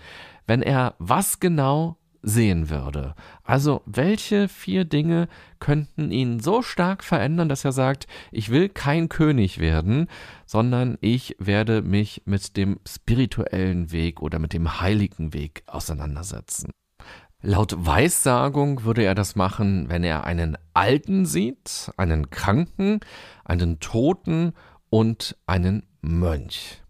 wenn 0.47 0.63
er 0.63 0.95
was 0.99 1.39
genau 1.39 1.99
sehen 2.23 2.71
würde. 2.71 3.15
Also 3.45 3.83
welche 3.87 4.49
vier 4.49 4.85
Dinge 4.85 5.29
könnten 5.59 6.11
ihn 6.11 6.41
so 6.41 6.63
stark 6.63 7.03
verändern, 7.05 7.49
dass 7.49 7.65
er 7.65 7.73
sagt, 7.73 8.07
ich 8.31 8.51
will 8.51 8.69
kein 8.69 9.09
König 9.09 9.59
werden, 9.59 10.09
sondern 10.47 10.99
ich 11.01 11.37
werde 11.39 11.83
mich 11.83 12.23
mit 12.25 12.57
dem 12.57 12.81
spirituellen 12.87 13.93
Weg 13.93 14.21
oder 14.21 14.39
mit 14.39 14.53
dem 14.53 14.81
heiligen 14.81 15.33
Weg 15.33 15.63
auseinandersetzen. 15.67 16.71
Laut 17.43 17.75
Weissagung 17.79 18.85
würde 18.85 19.03
er 19.03 19.15
das 19.15 19.35
machen, 19.35 19.89
wenn 19.89 20.05
er 20.05 20.25
einen 20.25 20.59
Alten 20.75 21.25
sieht, 21.25 21.91
einen 21.97 22.29
Kranken, 22.29 23.01
einen 23.45 23.81
Toten 23.81 24.53
und 24.91 25.37
einen 25.47 25.87
Mönch. 26.03 26.83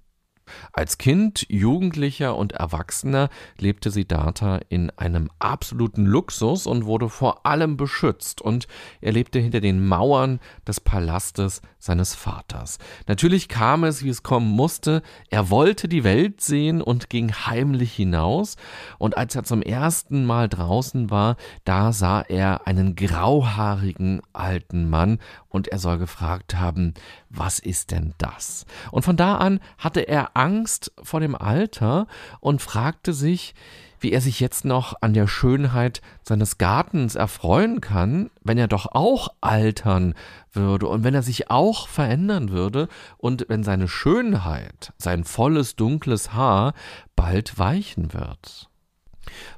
Als 0.73 0.99
Kind, 0.99 1.47
Jugendlicher 1.49 2.37
und 2.37 2.53
Erwachsener 2.53 3.29
lebte 3.59 3.91
Siddhartha 3.91 4.61
in 4.69 4.91
einem 4.91 5.31
absoluten 5.39 6.07
Luxus 6.07 6.67
und 6.67 6.85
wurde 6.85 7.09
vor 7.09 7.47
allem 7.47 7.77
beschützt. 7.77 8.41
Und 8.41 8.67
er 9.01 9.13
lebte 9.13 9.39
hinter 9.39 9.61
den 9.61 9.87
Mauern 9.87 10.41
des 10.67 10.81
Palastes 10.81 11.63
seines 11.81 12.15
Vaters. 12.15 12.79
Natürlich 13.09 13.49
kam 13.49 13.83
es, 13.85 14.05
wie 14.05 14.11
es 14.11 14.23
kommen 14.23 14.51
musste, 14.51 15.03
er 15.31 15.51
wollte 15.51 15.89
die 15.89 16.05
Welt 16.05 16.41
sehen 16.41 16.81
und 16.83 17.11
ging 17.11 17.33
heimlich 17.33 17.93
hinaus 17.93 18.57
und 18.99 19.17
als 19.17 19.35
er 19.35 19.43
zum 19.43 19.63
ersten 19.63 20.25
Mal 20.25 20.49
draußen 20.49 21.11
war, 21.11 21.37
da 21.65 21.93
sah 21.93 22.21
er 22.21 22.67
einen 22.67 22.95
grauhaarigen 22.95 24.21
alten 24.33 24.89
Mann 24.89 25.19
und 25.49 25.69
er 25.69 25.79
soll 25.79 25.99
gefragt 25.99 26.55
haben, 26.55 26.95
was 27.31 27.59
ist 27.59 27.91
denn 27.91 28.15
das? 28.19 28.67
Und 28.93 29.05
von 29.05 29.17
da 29.17 29.37
an 29.37 29.61
hatte 29.79 30.01
er 30.01 30.37
Angst 30.37 30.93
vor 31.03 31.21
dem 31.21 31.35
Alter 31.35 32.07
und 32.41 32.63
fragte 32.63 33.13
sich, 33.13 33.55
wie 34.01 34.13
er 34.13 34.21
sich 34.21 34.41
jetzt 34.41 34.65
noch 34.65 34.95
an 35.03 35.13
der 35.13 35.29
Schönheit 35.29 36.01
seines 36.23 36.59
Gartens 36.59 37.15
erfreuen 37.15 37.81
kann, 37.81 38.31
wenn 38.43 38.59
er 38.59 38.69
doch 38.69 38.87
auch 38.87 39.29
altern 39.41 40.15
würde 40.53 40.89
und 40.89 41.05
wenn 41.05 41.15
er 41.15 41.23
sich 41.23 41.51
auch 41.51 41.87
verändern 41.87 42.51
würde 42.51 42.89
und 43.19 43.47
wenn 43.49 43.63
seine 43.63 43.89
Schönheit, 43.89 44.93
sein 44.97 45.25
volles 45.25 45.77
dunkles 45.77 46.33
Haar 46.33 46.73
bald 47.15 47.59
weichen 47.59 48.13
wird. 48.15 48.70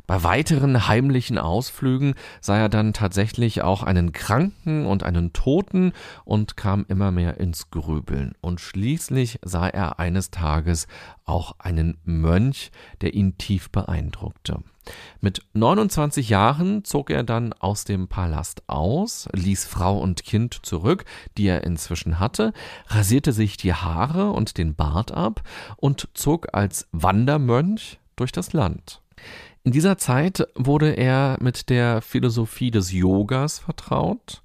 Bei 0.06 0.24
weiteren 0.24 0.88
heimlichen 0.88 1.38
Ausflügen 1.38 2.14
sah 2.40 2.58
er 2.58 2.68
dann 2.68 2.92
tatsächlich 2.92 3.62
auch 3.62 3.82
einen 3.82 4.12
Kranken 4.12 4.86
und 4.86 5.02
einen 5.02 5.32
Toten 5.32 5.92
und 6.24 6.56
kam 6.56 6.84
immer 6.88 7.10
mehr 7.10 7.38
ins 7.38 7.70
Grübeln. 7.70 8.34
Und 8.40 8.60
schließlich 8.60 9.38
sah 9.42 9.68
er 9.68 9.98
eines 9.98 10.30
Tages 10.30 10.86
auch 11.24 11.54
einen 11.58 11.98
Mönch, 12.04 12.70
der 13.00 13.14
ihn 13.14 13.38
tief 13.38 13.70
beeindruckte. 13.70 14.62
Mit 15.20 15.42
29 15.52 16.28
Jahren 16.28 16.84
zog 16.84 17.10
er 17.10 17.22
dann 17.22 17.52
aus 17.52 17.84
dem 17.84 18.08
Palast 18.08 18.68
aus, 18.68 19.28
ließ 19.32 19.64
Frau 19.64 19.98
und 19.98 20.24
Kind 20.24 20.58
zurück, 20.66 21.04
die 21.38 21.46
er 21.46 21.62
inzwischen 21.62 22.18
hatte, 22.18 22.52
rasierte 22.88 23.32
sich 23.32 23.56
die 23.56 23.74
Haare 23.74 24.32
und 24.32 24.58
den 24.58 24.74
Bart 24.74 25.12
ab 25.12 25.42
und 25.76 26.08
zog 26.14 26.48
als 26.52 26.88
Wandermönch 26.90 28.00
durch 28.16 28.32
das 28.32 28.52
Land. 28.52 29.00
In 29.64 29.70
dieser 29.70 29.96
Zeit 29.96 30.46
wurde 30.56 30.90
er 30.90 31.36
mit 31.40 31.70
der 31.70 32.02
Philosophie 32.02 32.72
des 32.72 32.90
Yogas 32.90 33.60
vertraut, 33.60 34.42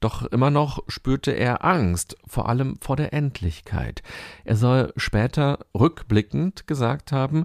doch 0.00 0.24
immer 0.24 0.50
noch 0.50 0.82
spürte 0.88 1.32
er 1.32 1.64
Angst, 1.64 2.16
vor 2.26 2.48
allem 2.48 2.78
vor 2.80 2.96
der 2.96 3.12
Endlichkeit. 3.12 4.02
Er 4.44 4.56
soll 4.56 4.92
später 4.96 5.66
rückblickend 5.78 6.66
gesagt 6.66 7.12
haben, 7.12 7.44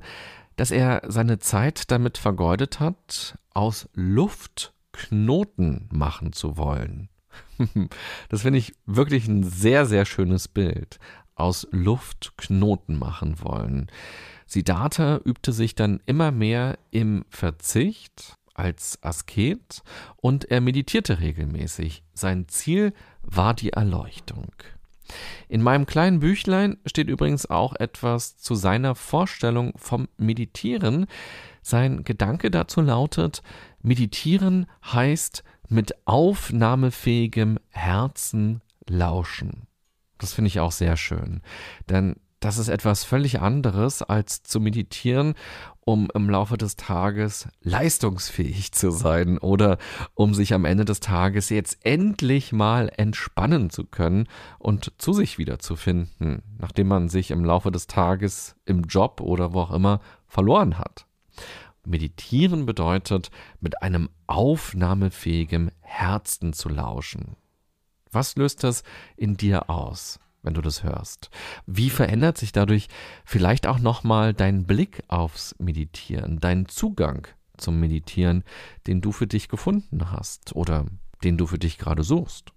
dass 0.55 0.71
er 0.71 1.01
seine 1.07 1.39
Zeit 1.39 1.91
damit 1.91 2.17
vergeudet 2.17 2.79
hat, 2.79 3.38
aus 3.53 3.89
Luft 3.93 4.73
Knoten 4.93 5.88
machen 5.91 6.33
zu 6.33 6.57
wollen. 6.57 7.09
Das 8.29 8.41
finde 8.43 8.59
ich 8.59 8.73
wirklich 8.85 9.27
ein 9.27 9.43
sehr, 9.43 9.85
sehr 9.85 10.05
schönes 10.05 10.47
Bild. 10.47 10.99
Aus 11.39 11.67
Luft 11.72 12.34
Knoten 12.38 12.98
machen 13.00 13.41
wollen. 13.41 13.88
Siddhartha 14.46 15.22
übte 15.24 15.53
sich 15.53 15.75
dann 15.75 16.01
immer 16.05 16.31
mehr 16.31 16.77
im 16.91 17.24
Verzicht 17.29 18.36
als 18.53 19.00
Asket 19.01 19.84
und 20.17 20.46
er 20.46 20.60
meditierte 20.60 21.19
regelmäßig. 21.19 22.03
Sein 22.13 22.48
Ziel 22.48 22.93
war 23.22 23.53
die 23.53 23.72
Erleuchtung. 23.72 24.51
In 25.48 25.62
meinem 25.62 25.86
kleinen 25.86 26.19
Büchlein 26.19 26.77
steht 26.86 27.08
übrigens 27.08 27.50
auch 27.50 27.74
etwas 27.75 28.38
zu 28.38 28.55
seiner 28.55 28.96
Vorstellung 28.96 29.74
vom 29.77 30.08
Meditieren. 30.17 31.08
Sein 31.62 32.03
Gedanke 32.03 32.51
dazu 32.51 32.81
lautet, 32.81 33.41
Meditieren 33.81 34.67
heißt 34.86 35.43
mit 35.69 35.96
aufnahmefähigem 36.05 37.60
Herzen 37.69 38.62
lauschen. 38.88 39.68
Das 40.19 40.33
finde 40.33 40.49
ich 40.49 40.59
auch 40.59 40.71
sehr 40.71 40.95
schön, 40.97 41.41
denn 41.89 42.15
das 42.39 42.57
ist 42.57 42.69
etwas 42.69 43.03
völlig 43.03 43.41
anderes 43.41 44.01
als 44.01 44.43
zu 44.43 44.61
meditieren, 44.61 45.33
um 45.81 46.09
im 46.13 46.29
Laufe 46.29 46.57
des 46.57 46.77
Tages 46.77 47.49
leistungsfähig 47.61 48.71
zu 48.71 48.91
sein 48.91 49.38
oder 49.38 49.77
um 50.13 50.33
sich 50.33 50.53
am 50.53 50.63
Ende 50.63 50.85
des 50.85 51.01
Tages 51.01 51.49
jetzt 51.49 51.79
endlich 51.83 52.53
mal 52.53 52.91
entspannen 52.95 53.69
zu 53.69 53.85
können 53.85 54.27
und 54.57 54.93
zu 54.99 55.11
sich 55.11 55.38
wiederzufinden, 55.38 56.43
nachdem 56.57 56.88
man 56.88 57.09
sich 57.09 57.31
im 57.31 57.43
Laufe 57.43 57.71
des 57.71 57.88
Tages 57.88 58.55
im 58.65 58.83
Job 58.83 59.19
oder 59.19 59.53
wo 59.53 59.61
auch 59.61 59.71
immer 59.71 59.99
verloren 60.27 60.77
hat. 60.77 61.05
Meditieren 61.85 62.65
bedeutet, 62.65 63.31
mit 63.59 63.81
einem 63.81 64.09
aufnahmefähigen 64.27 65.71
Herzen 65.81 66.53
zu 66.53 66.69
lauschen. 66.69 67.35
Was 68.11 68.35
löst 68.35 68.63
das 68.63 68.83
in 69.17 69.37
dir 69.37 69.69
aus? 69.69 70.19
wenn 70.41 70.53
du 70.53 70.61
das 70.61 70.83
hörst. 70.83 71.29
Wie 71.65 71.89
verändert 71.89 72.37
sich 72.37 72.51
dadurch 72.51 72.87
vielleicht 73.25 73.67
auch 73.67 73.79
nochmal 73.79 74.33
dein 74.33 74.65
Blick 74.65 75.03
aufs 75.07 75.55
Meditieren, 75.59 76.39
dein 76.39 76.67
Zugang 76.67 77.27
zum 77.57 77.79
Meditieren, 77.79 78.43
den 78.87 79.01
du 79.01 79.11
für 79.11 79.27
dich 79.27 79.49
gefunden 79.49 80.11
hast 80.11 80.55
oder 80.55 80.85
den 81.23 81.37
du 81.37 81.45
für 81.45 81.59
dich 81.59 81.77
gerade 81.77 82.03
suchst? 82.03 82.53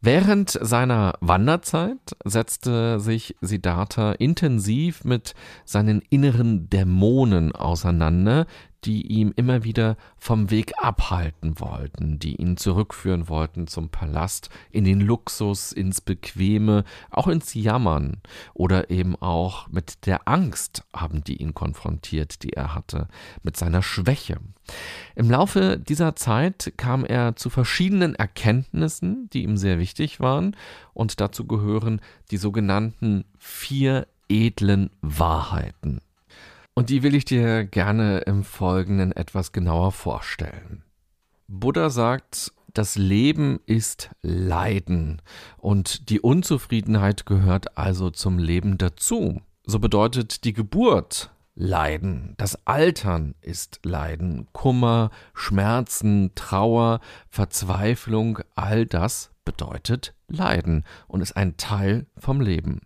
Während 0.00 0.50
seiner 0.50 1.14
Wanderzeit 1.20 1.98
setzte 2.24 3.00
sich 3.00 3.34
Siddhartha 3.40 4.12
intensiv 4.12 5.02
mit 5.02 5.34
seinen 5.64 6.02
inneren 6.08 6.70
Dämonen 6.70 7.52
auseinander, 7.52 8.46
die 8.84 9.06
ihm 9.06 9.32
immer 9.34 9.64
wieder 9.64 9.96
vom 10.16 10.50
Weg 10.50 10.72
abhalten 10.78 11.58
wollten, 11.60 12.18
die 12.18 12.36
ihn 12.36 12.56
zurückführen 12.56 13.28
wollten 13.28 13.66
zum 13.66 13.88
Palast, 13.88 14.50
in 14.70 14.84
den 14.84 15.00
Luxus, 15.00 15.72
ins 15.72 16.00
Bequeme, 16.00 16.84
auch 17.10 17.26
ins 17.26 17.54
Jammern 17.54 18.22
oder 18.54 18.90
eben 18.90 19.16
auch 19.16 19.68
mit 19.68 20.06
der 20.06 20.28
Angst 20.28 20.84
haben 20.94 21.24
die 21.24 21.36
ihn 21.36 21.54
konfrontiert, 21.54 22.42
die 22.42 22.52
er 22.52 22.74
hatte, 22.74 23.08
mit 23.42 23.56
seiner 23.56 23.82
Schwäche. 23.82 24.38
Im 25.14 25.30
Laufe 25.30 25.78
dieser 25.78 26.14
Zeit 26.14 26.72
kam 26.76 27.04
er 27.04 27.36
zu 27.36 27.50
verschiedenen 27.50 28.14
Erkenntnissen, 28.14 29.28
die 29.32 29.42
ihm 29.42 29.56
sehr 29.56 29.78
wichtig 29.78 30.20
waren, 30.20 30.56
und 30.92 31.20
dazu 31.20 31.46
gehören 31.46 32.00
die 32.30 32.36
sogenannten 32.36 33.24
vier 33.38 34.06
edlen 34.28 34.90
Wahrheiten. 35.00 36.00
Und 36.78 36.90
die 36.90 37.02
will 37.02 37.16
ich 37.16 37.24
dir 37.24 37.64
gerne 37.64 38.18
im 38.18 38.44
Folgenden 38.44 39.10
etwas 39.10 39.50
genauer 39.50 39.90
vorstellen. 39.90 40.84
Buddha 41.48 41.90
sagt, 41.90 42.52
das 42.72 42.94
Leben 42.94 43.58
ist 43.66 44.10
Leiden 44.22 45.20
und 45.56 46.08
die 46.08 46.20
Unzufriedenheit 46.20 47.26
gehört 47.26 47.76
also 47.76 48.10
zum 48.10 48.38
Leben 48.38 48.78
dazu. 48.78 49.42
So 49.66 49.80
bedeutet 49.80 50.44
die 50.44 50.52
Geburt 50.52 51.32
Leiden, 51.56 52.34
das 52.36 52.64
Altern 52.64 53.34
ist 53.40 53.80
Leiden, 53.82 54.46
Kummer, 54.52 55.10
Schmerzen, 55.34 56.30
Trauer, 56.36 57.00
Verzweiflung, 57.28 58.38
all 58.54 58.86
das 58.86 59.32
bedeutet 59.44 60.14
Leiden 60.28 60.84
und 61.08 61.22
ist 61.22 61.36
ein 61.36 61.56
Teil 61.56 62.06
vom 62.16 62.40
Leben. 62.40 62.82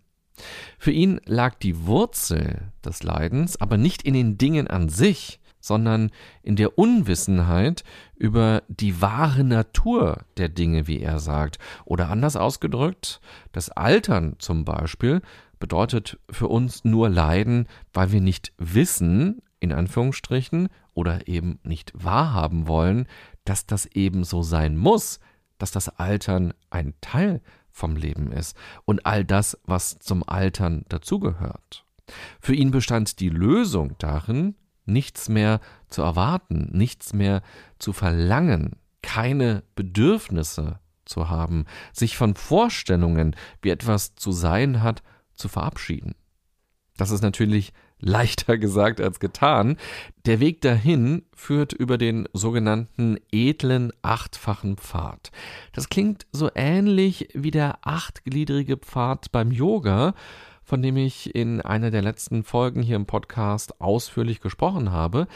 Für 0.79 0.91
ihn 0.91 1.21
lag 1.25 1.55
die 1.57 1.87
Wurzel 1.87 2.73
des 2.85 3.03
Leidens 3.03 3.61
aber 3.61 3.77
nicht 3.77 4.03
in 4.03 4.15
den 4.15 4.39
Dingen 4.39 4.67
an 4.67 4.89
sich, 4.89 5.41
sondern 5.63 6.11
in 6.43 6.57
der 6.57 6.77
Unwissenheit 6.77 7.85
über 8.17 8.63
die 8.69 9.01
wahre 9.01 9.45
Natur 9.45 10.25
der 10.37 10.49
Dinge, 10.49 10.87
wie 10.87 11.01
er 11.01 11.21
sagt. 11.21 11.59
Oder 11.85 12.11
anders 12.11 12.37
ausgedrückt, 12.37 13.21
das 13.53 13.71
Altern 13.71 14.35
zum 14.39 14.65
Beispiel 14.65 15.23
bedeutet 15.61 16.19
für 16.29 16.49
uns 16.49 16.85
nur 16.85 17.09
Leiden, 17.09 17.69
weil 17.93 18.11
wir 18.11 18.21
nicht 18.21 18.53
wissen, 18.59 19.41
in 19.61 19.73
Anführungsstrichen, 19.73 20.69
oder 20.95 21.29
eben 21.29 21.61
nicht 21.63 21.93
wahrhaben 21.95 22.67
wollen, 22.67 23.07
dass 23.45 23.65
das 23.65 23.87
eben 23.87 24.25
so 24.25 24.43
sein 24.43 24.77
muss, 24.77 25.21
dass 25.59 25.71
das 25.71 25.89
Altern 25.89 26.53
ein 26.71 26.95
Teil 27.01 27.41
vom 27.73 27.97
Leben 27.97 28.31
ist 28.33 28.57
und 28.85 29.07
all 29.07 29.25
das, 29.25 29.59
was 29.65 29.99
zum 29.99 30.27
Altern 30.29 30.85
dazugehört. 30.89 31.85
Für 32.41 32.55
ihn 32.55 32.71
bestand 32.71 33.21
die 33.21 33.29
Lösung 33.29 33.97
darin, 33.99 34.57
nichts 34.85 35.29
mehr 35.29 35.61
zu 35.89 36.03
erwarten, 36.03 36.69
nichts 36.73 37.13
mehr 37.13 37.43
zu 37.79 37.93
verlangen, 37.93 38.77
keine 39.03 39.63
Bedürfnisse 39.75 40.79
zu 41.05 41.29
haben, 41.29 41.67
sich 41.93 42.17
von 42.17 42.35
Vorstellungen, 42.35 43.37
wie 43.61 43.71
etwas 43.71 44.15
zu 44.15 44.33
sein 44.33 44.83
hat, 44.83 45.03
zu 45.35 45.49
verabschieden. 45.49 46.15
Das 46.97 47.11
ist 47.11 47.23
natürlich 47.23 47.73
leichter 48.03 48.59
gesagt 48.59 49.01
als 49.01 49.21
getan. 49.21 49.79
Der 50.27 50.41
Weg 50.41 50.61
dahin 50.61 51.23
führt 51.35 51.73
über 51.73 51.97
den 51.97 52.29
sogenannten 52.35 53.17
edlen 53.33 53.93
achtfachen 54.03 54.77
Pfad. 54.77 55.31
Das 55.73 55.89
klingt 55.89 56.27
so 56.33 56.51
ähnlich 56.55 57.29
wie 57.33 57.51
der 57.51 57.79
achtgliedrige 57.83 58.77
Pfad 58.77 59.33
beim 59.33 59.51
Yoga, 59.51 60.15
von 60.65 60.81
dem 60.81 60.97
ich 60.97 61.35
in 61.35 61.61
einer 61.61 61.91
der 61.91 62.03
letzten 62.03 62.45
Folgen 62.45 62.83
hier 62.83 62.97
im 62.97 63.07
Podcast 63.07 63.81
ausführlich 63.81 64.41
gesprochen 64.41 64.93
habe. 64.93 65.27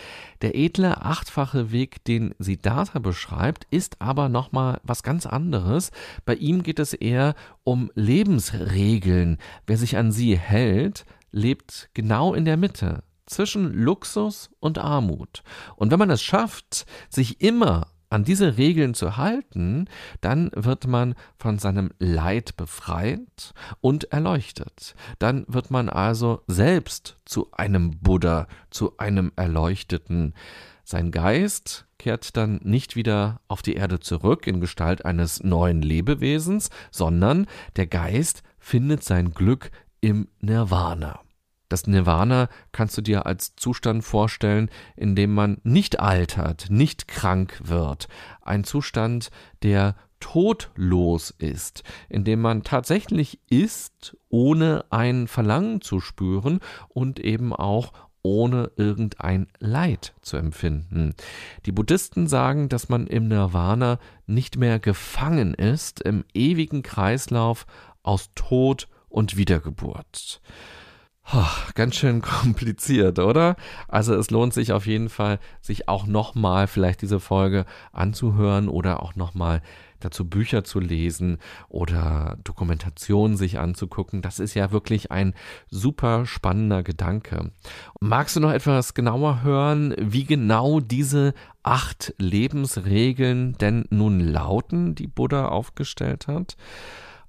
Der 0.41 0.55
edle 0.55 1.03
achtfache 1.03 1.73
Weg, 1.73 2.05
den 2.05 2.35
Siddhartha 2.39 3.01
beschreibt, 3.01 3.67
ist 3.71 4.01
aber 4.01 4.29
nochmal 4.29 4.81
was 4.85 5.03
ganz 5.03 5.27
anderes. 5.27 5.91
Bei 6.25 6.35
ihm 6.37 6.63
geht 6.63 6.79
es 6.79 6.95
eher 6.95 7.35
um 7.65 7.91
Lebensregeln. 7.95 9.39
Wer 9.67 9.77
sich 9.77 9.97
an 9.97 10.13
sie 10.13 10.39
hält, 10.39 11.05
lebt 11.37 11.90
genau 11.94 12.35
in 12.35 12.44
der 12.44 12.57
Mitte 12.57 13.05
zwischen 13.27 13.72
Luxus 13.72 14.51
und 14.59 14.79
Armut. 14.79 15.42
Und 15.77 15.90
wenn 15.90 15.99
man 15.99 16.11
es 16.11 16.22
schafft, 16.22 16.87
sich 17.11 17.40
immer 17.40 17.88
an 18.09 18.25
diese 18.25 18.57
Regeln 18.57 18.94
zu 18.94 19.16
halten, 19.16 19.87
dann 20.20 20.51
wird 20.55 20.87
man 20.87 21.14
von 21.38 21.59
seinem 21.59 21.90
Leid 21.99 22.57
befreit 22.57 23.53
und 23.81 24.12
erleuchtet. 24.12 24.94
Dann 25.18 25.44
wird 25.49 25.70
man 25.70 25.88
also 25.88 26.42
selbst 26.46 27.16
zu 27.25 27.51
einem 27.53 27.99
Buddha, 27.99 28.46
zu 28.70 28.96
einem 28.99 29.33
Erleuchteten. 29.37 30.35
Sein 30.85 31.11
Geist 31.11 31.87
kehrt 31.99 32.37
dann 32.37 32.61
nicht 32.62 32.94
wieder 32.94 33.40
auf 33.49 33.61
die 33.61 33.75
Erde 33.75 33.99
zurück 33.99 34.46
in 34.46 34.61
Gestalt 34.61 35.05
eines 35.05 35.42
neuen 35.42 35.83
Lebewesens, 35.83 36.70
sondern 36.92 37.46
der 37.75 37.88
Geist 37.88 38.44
findet 38.59 39.03
sein 39.03 39.35
Glück 39.35 39.72
im 40.01 40.29
Nirvana. 40.40 41.26
Das 41.69 41.87
Nirvana 41.87 42.49
kannst 42.73 42.97
du 42.97 43.03
dir 43.03 43.27
als 43.27 43.57
Zustand 43.57 44.05
vorstellen, 44.05 44.71
in 44.97 45.17
dem 45.17 45.35
man 45.35 45.59
nicht 45.65 45.99
altert, 46.01 46.67
nicht 46.71 47.09
krank 47.09 47.61
wird. 47.65 48.09
Ein 48.41 48.65
Zustand, 48.65 49.31
der 49.63 49.97
todlos 50.21 51.31
ist, 51.31 51.83
in 52.09 52.25
dem 52.25 52.41
man 52.41 52.63
tatsächlich 52.63 53.41
ist, 53.51 54.17
ohne 54.29 54.85
ein 54.91 55.29
Verlangen 55.29 55.81
zu 55.81 56.01
spüren 56.01 56.61
und 56.89 57.21
eben 57.21 57.53
auch 57.53 57.93
ohne 58.23 58.73
irgendein 58.77 59.47
Leid 59.61 60.15
zu 60.21 60.37
empfinden. 60.37 61.15
Die 61.65 61.71
Buddhisten 61.71 62.27
sagen, 62.27 62.69
dass 62.69 62.89
man 62.89 63.07
im 63.07 63.29
Nirvana 63.29 64.01
nicht 64.27 64.57
mehr 64.57 64.81
gefangen 64.81 65.55
ist 65.55 66.01
im 66.01 66.25
ewigen 66.35 66.83
Kreislauf 66.83 67.67
aus 68.03 68.31
Tod 68.35 68.89
und 69.09 69.37
Wiedergeburt. 69.37 70.41
Oh, 71.33 71.45
ganz 71.75 71.97
schön 71.97 72.23
kompliziert, 72.23 73.19
oder? 73.19 73.57
Also 73.89 74.15
es 74.15 74.31
lohnt 74.31 74.55
sich 74.55 74.73
auf 74.73 74.87
jeden 74.87 75.09
Fall, 75.09 75.41
sich 75.61 75.89
auch 75.89 76.07
nochmal 76.07 76.69
vielleicht 76.69 77.03
diese 77.03 77.19
Folge 77.19 77.65
anzuhören 77.93 78.69
oder 78.69 79.03
auch 79.03 79.17
nochmal 79.17 79.61
dazu 79.99 80.29
Bücher 80.29 80.62
zu 80.62 80.79
lesen 80.79 81.39
oder 81.69 82.39
Dokumentationen 82.45 83.37
sich 83.37 83.59
anzugucken. 83.59 84.23
Das 84.23 84.39
ist 84.39 84.55
ja 84.55 84.71
wirklich 84.71 85.11
ein 85.11 85.35
super 85.69 86.27
spannender 86.27 86.85
Gedanke. 86.85 87.51
Magst 87.99 88.37
du 88.37 88.41
noch 88.41 88.53
etwas 88.53 88.95
genauer 88.95 89.43
hören, 89.43 89.97
wie 89.99 90.25
genau 90.25 90.79
diese 90.79 91.35
acht 91.65 92.15
Lebensregeln 92.19 93.55
denn 93.55 93.87
nun 93.91 94.21
lauten, 94.21 94.95
die 94.95 95.09
Buddha 95.09 95.49
aufgestellt 95.49 96.29
hat? 96.29 96.57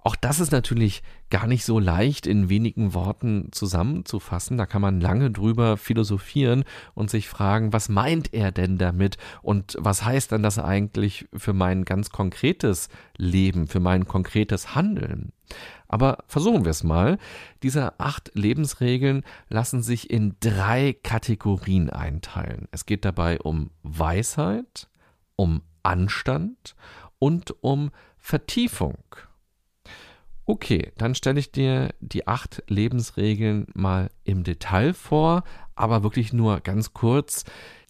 Auch 0.07 0.15
das 0.15 0.39
ist 0.39 0.53
natürlich 0.53 1.03
gar 1.29 1.47
nicht 1.47 1.65
so 1.65 1.79
leicht 1.79 2.27
in 2.27 2.47
wenigen 2.47 2.93
Worten 2.93 3.49
zusammenzufassen. 3.51 4.57
Da 4.57 4.65
kann 4.65 4.81
man 4.81 5.01
lange 5.01 5.31
drüber 5.31 5.75
philosophieren 5.75 6.63
und 6.93 7.09
sich 7.09 7.27
fragen, 7.27 7.73
was 7.73 7.89
meint 7.89 8.33
er 8.33 8.53
denn 8.53 8.77
damit 8.77 9.17
und 9.41 9.75
was 9.77 10.05
heißt 10.05 10.31
dann 10.31 10.43
das 10.43 10.59
eigentlich 10.59 11.27
für 11.33 11.51
mein 11.51 11.83
ganz 11.83 12.09
konkretes 12.09 12.87
Leben, 13.17 13.67
für 13.67 13.81
mein 13.81 14.07
konkretes 14.07 14.75
Handeln? 14.75 15.33
Aber 15.89 16.19
versuchen 16.27 16.63
wir 16.63 16.71
es 16.71 16.85
mal. 16.85 17.17
Diese 17.61 17.99
acht 17.99 18.31
Lebensregeln 18.33 19.23
lassen 19.49 19.83
sich 19.83 20.09
in 20.09 20.37
drei 20.39 20.95
Kategorien 21.03 21.89
einteilen. 21.89 22.69
Es 22.71 22.85
geht 22.85 23.03
dabei 23.03 23.41
um 23.41 23.71
Weisheit, 23.83 24.87
um 25.35 25.63
Anstand 25.83 26.77
und 27.19 27.61
um 27.61 27.91
Vertiefung. 28.17 29.03
Okay, 30.49 30.93
dann 30.97 31.13
stelle 31.13 31.41
ich 31.41 31.51
dir 31.51 31.89
die 31.99 32.25
acht 32.25 32.63
Lebensregeln 32.69 33.67
mal 33.73 34.09
im 34.23 34.45
Detail 34.45 34.93
vor, 34.93 35.43
aber 35.75 36.03
wirklich 36.03 36.31
nur 36.31 36.61
ganz 36.61 36.93
kurz. 36.93 37.43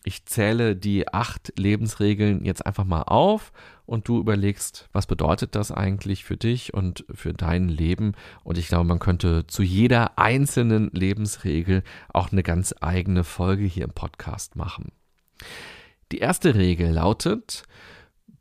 Ich 0.04 0.26
zähle 0.26 0.76
die 0.76 1.08
acht 1.08 1.54
Lebensregeln 1.56 2.44
jetzt 2.44 2.66
einfach 2.66 2.84
mal 2.84 3.04
auf 3.04 3.54
und 3.86 4.08
du 4.08 4.20
überlegst, 4.20 4.90
was 4.92 5.06
bedeutet 5.06 5.54
das 5.54 5.72
eigentlich 5.72 6.24
für 6.24 6.36
dich 6.36 6.74
und 6.74 7.06
für 7.14 7.32
dein 7.32 7.70
Leben. 7.70 8.14
Und 8.44 8.58
ich 8.58 8.70
glaube, 8.70 8.86
man 8.86 8.98
könnte 8.98 9.46
zu 9.46 9.62
jeder 9.62 10.18
einzelnen 10.18 10.90
Lebensregel 10.94 11.84
auch 12.12 12.32
eine 12.32 12.42
ganz 12.42 12.74
eigene 12.82 13.24
Folge 13.24 13.66
hier 13.66 13.84
im 13.84 13.94
Podcast 13.94 14.56
machen. 14.56 14.92
Die 16.12 16.18
erste 16.18 16.56
Regel 16.56 16.90
lautet, 16.90 17.66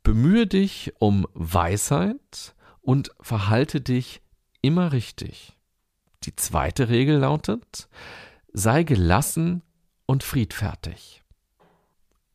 bemühe 0.01 0.47
dich 0.47 0.93
um 0.97 1.27
Weisheit, 1.35 2.55
und 2.87 3.11
verhalte 3.19 3.81
dich 3.81 4.21
immer 4.61 4.93
richtig. 4.93 5.57
Die 6.23 6.37
zweite 6.37 6.87
Regel 6.87 7.17
lautet, 7.17 7.89
sei 8.53 8.83
gelassen 8.83 9.61
und 10.05 10.23
friedfertig. 10.23 11.21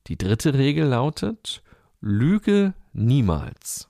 Die 0.09 0.19
dritte 0.19 0.53
Regel 0.53 0.89
lautet, 0.89 1.63
lüge 2.03 2.75
niemals. 2.93 3.89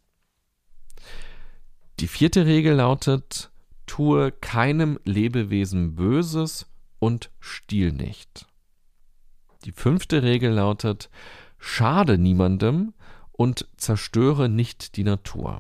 Die 1.98 2.06
vierte 2.06 2.46
Regel 2.46 2.76
lautet, 2.76 3.50
tue 3.86 4.30
keinem 4.30 5.00
Lebewesen 5.02 5.96
Böses 5.96 6.70
und 7.00 7.32
stiehl 7.40 7.90
nicht. 7.90 8.46
Die 9.64 9.72
fünfte 9.72 10.22
Regel 10.22 10.52
lautet, 10.52 11.10
schade 11.58 12.18
niemandem 12.18 12.94
und 13.32 13.66
zerstöre 13.78 14.48
nicht 14.48 14.94
die 14.96 15.02
Natur. 15.02 15.58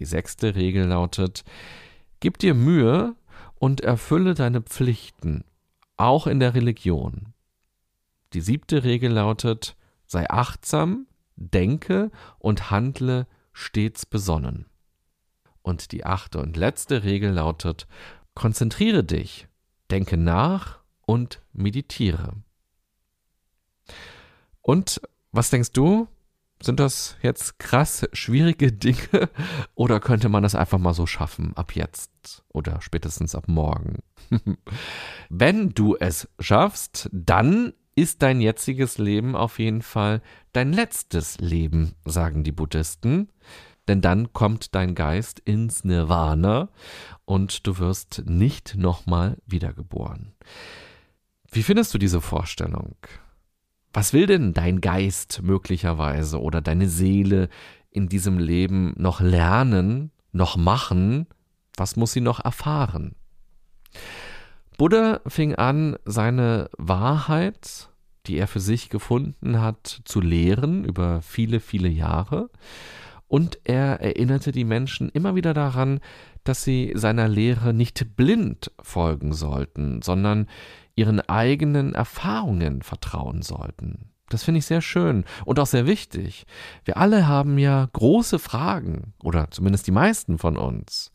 Die 0.00 0.06
sechste 0.06 0.56
Regel 0.56 0.86
lautet, 0.86 1.44
gib 2.18 2.38
dir 2.38 2.54
Mühe 2.54 3.14
und 3.54 3.82
erfülle 3.82 4.34
deine 4.34 4.62
Pflichten, 4.62 5.44
auch 5.96 6.26
in 6.26 6.40
der 6.40 6.54
Religion. 6.54 7.34
Die 8.32 8.40
siebte 8.40 8.82
Regel 8.82 9.12
lautet, 9.12 9.76
sei 10.06 10.28
achtsam, 10.28 11.06
denke 11.36 12.10
und 12.38 12.70
handle 12.70 13.26
stets 13.52 14.06
besonnen. 14.06 14.66
Und 15.62 15.92
die 15.92 16.06
achte 16.06 16.40
und 16.40 16.56
letzte 16.56 17.04
Regel 17.04 17.32
lautet, 17.32 17.86
konzentriere 18.34 19.04
dich, 19.04 19.48
denke 19.90 20.16
nach 20.16 20.80
und 21.04 21.42
meditiere. 21.52 22.32
Und 24.62 25.02
was 25.32 25.50
denkst 25.50 25.72
du? 25.72 26.08
Sind 26.62 26.78
das 26.78 27.16
jetzt 27.22 27.58
krass 27.58 28.06
schwierige 28.12 28.70
Dinge 28.70 29.30
oder 29.74 29.98
könnte 29.98 30.28
man 30.28 30.42
das 30.42 30.54
einfach 30.54 30.78
mal 30.78 30.92
so 30.92 31.06
schaffen 31.06 31.56
ab 31.56 31.74
jetzt 31.74 32.44
oder 32.48 32.82
spätestens 32.82 33.34
ab 33.34 33.44
morgen? 33.48 34.00
Wenn 35.30 35.70
du 35.70 35.96
es 35.98 36.28
schaffst, 36.38 37.08
dann 37.12 37.72
ist 37.94 38.22
dein 38.22 38.40
jetziges 38.40 38.98
Leben 38.98 39.34
auf 39.34 39.58
jeden 39.58 39.82
Fall 39.82 40.22
dein 40.52 40.72
letztes 40.72 41.38
Leben, 41.38 41.94
sagen 42.04 42.44
die 42.44 42.52
Buddhisten. 42.52 43.30
Denn 43.88 44.02
dann 44.02 44.32
kommt 44.32 44.74
dein 44.74 44.94
Geist 44.94 45.40
ins 45.40 45.82
Nirvana 45.84 46.68
und 47.24 47.66
du 47.66 47.78
wirst 47.78 48.22
nicht 48.26 48.76
nochmal 48.76 49.38
wiedergeboren. 49.46 50.32
Wie 51.50 51.62
findest 51.62 51.92
du 51.92 51.98
diese 51.98 52.20
Vorstellung? 52.20 52.94
Was 53.92 54.12
will 54.12 54.26
denn 54.26 54.54
dein 54.54 54.80
Geist 54.80 55.42
möglicherweise 55.42 56.40
oder 56.40 56.60
deine 56.60 56.88
Seele 56.88 57.48
in 57.90 58.08
diesem 58.08 58.38
Leben 58.38 58.94
noch 58.96 59.20
lernen, 59.20 60.12
noch 60.32 60.56
machen? 60.56 61.26
Was 61.76 61.96
muss 61.96 62.12
sie 62.12 62.20
noch 62.20 62.44
erfahren? 62.44 63.16
Buddha 64.78 65.20
fing 65.26 65.56
an, 65.56 65.96
seine 66.04 66.70
Wahrheit, 66.78 67.90
die 68.26 68.38
er 68.38 68.46
für 68.46 68.60
sich 68.60 68.90
gefunden 68.90 69.60
hat, 69.60 70.02
zu 70.04 70.20
lehren 70.20 70.84
über 70.84 71.20
viele, 71.20 71.60
viele 71.60 71.88
Jahre. 71.88 72.48
Und 73.26 73.58
er 73.64 74.00
erinnerte 74.00 74.52
die 74.52 74.64
Menschen 74.64 75.08
immer 75.08 75.34
wieder 75.34 75.52
daran, 75.52 76.00
dass 76.44 76.64
sie 76.64 76.92
seiner 76.94 77.28
Lehre 77.28 77.74
nicht 77.74 78.16
blind 78.16 78.72
folgen 78.80 79.32
sollten, 79.32 80.02
sondern 80.02 80.46
ihren 80.96 81.20
eigenen 81.20 81.94
Erfahrungen 81.94 82.82
vertrauen 82.82 83.42
sollten. 83.42 84.10
Das 84.30 84.44
finde 84.44 84.58
ich 84.58 84.66
sehr 84.66 84.80
schön 84.80 85.24
und 85.44 85.58
auch 85.58 85.66
sehr 85.66 85.86
wichtig. 85.86 86.46
Wir 86.84 86.96
alle 86.96 87.26
haben 87.26 87.58
ja 87.58 87.88
große 87.92 88.38
Fragen, 88.38 89.12
oder 89.22 89.50
zumindest 89.50 89.86
die 89.86 89.92
meisten 89.92 90.38
von 90.38 90.56
uns. 90.56 91.12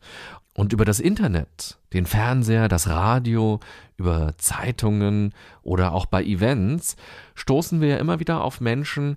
Und 0.54 0.72
über 0.72 0.84
das 0.84 1.00
Internet, 1.00 1.78
den 1.92 2.06
Fernseher, 2.06 2.68
das 2.68 2.88
Radio, 2.88 3.60
über 3.96 4.36
Zeitungen 4.38 5.34
oder 5.62 5.92
auch 5.92 6.06
bei 6.06 6.22
Events 6.24 6.96
stoßen 7.34 7.80
wir 7.80 7.88
ja 7.88 7.96
immer 7.96 8.20
wieder 8.20 8.42
auf 8.42 8.60
Menschen, 8.60 9.16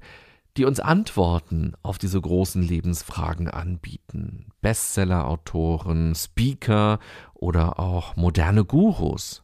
die 0.57 0.65
uns 0.65 0.79
Antworten 0.79 1.73
auf 1.83 1.97
diese 1.97 2.19
großen 2.19 2.61
Lebensfragen 2.61 3.49
anbieten. 3.49 4.47
Bestseller-Autoren, 4.61 6.15
Speaker 6.15 6.99
oder 7.33 7.79
auch 7.79 8.15
moderne 8.15 8.65
Gurus 8.65 9.43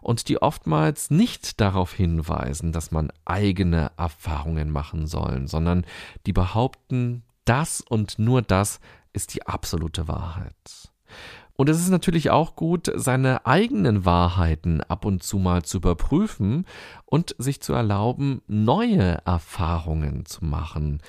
und 0.00 0.28
die 0.28 0.40
oftmals 0.40 1.10
nicht 1.10 1.60
darauf 1.60 1.92
hinweisen, 1.92 2.72
dass 2.72 2.90
man 2.90 3.12
eigene 3.24 3.90
Erfahrungen 3.96 4.70
machen 4.70 5.06
soll, 5.06 5.48
sondern 5.48 5.86
die 6.26 6.32
behaupten, 6.32 7.22
das 7.44 7.80
und 7.80 8.18
nur 8.18 8.42
das 8.42 8.80
ist 9.12 9.34
die 9.34 9.46
absolute 9.46 10.08
Wahrheit. 10.08 10.90
Und 11.56 11.68
es 11.68 11.78
ist 11.78 11.90
natürlich 11.90 12.30
auch 12.30 12.56
gut, 12.56 12.90
seine 12.96 13.46
eigenen 13.46 14.04
Wahrheiten 14.04 14.80
ab 14.80 15.04
und 15.04 15.22
zu 15.22 15.38
mal 15.38 15.62
zu 15.62 15.76
überprüfen 15.76 16.66
und 17.06 17.36
sich 17.38 17.60
zu 17.60 17.72
erlauben, 17.72 18.42
neue 18.48 19.18
Erfahrungen 19.24 20.26
zu 20.26 20.44
machen. 20.44 21.00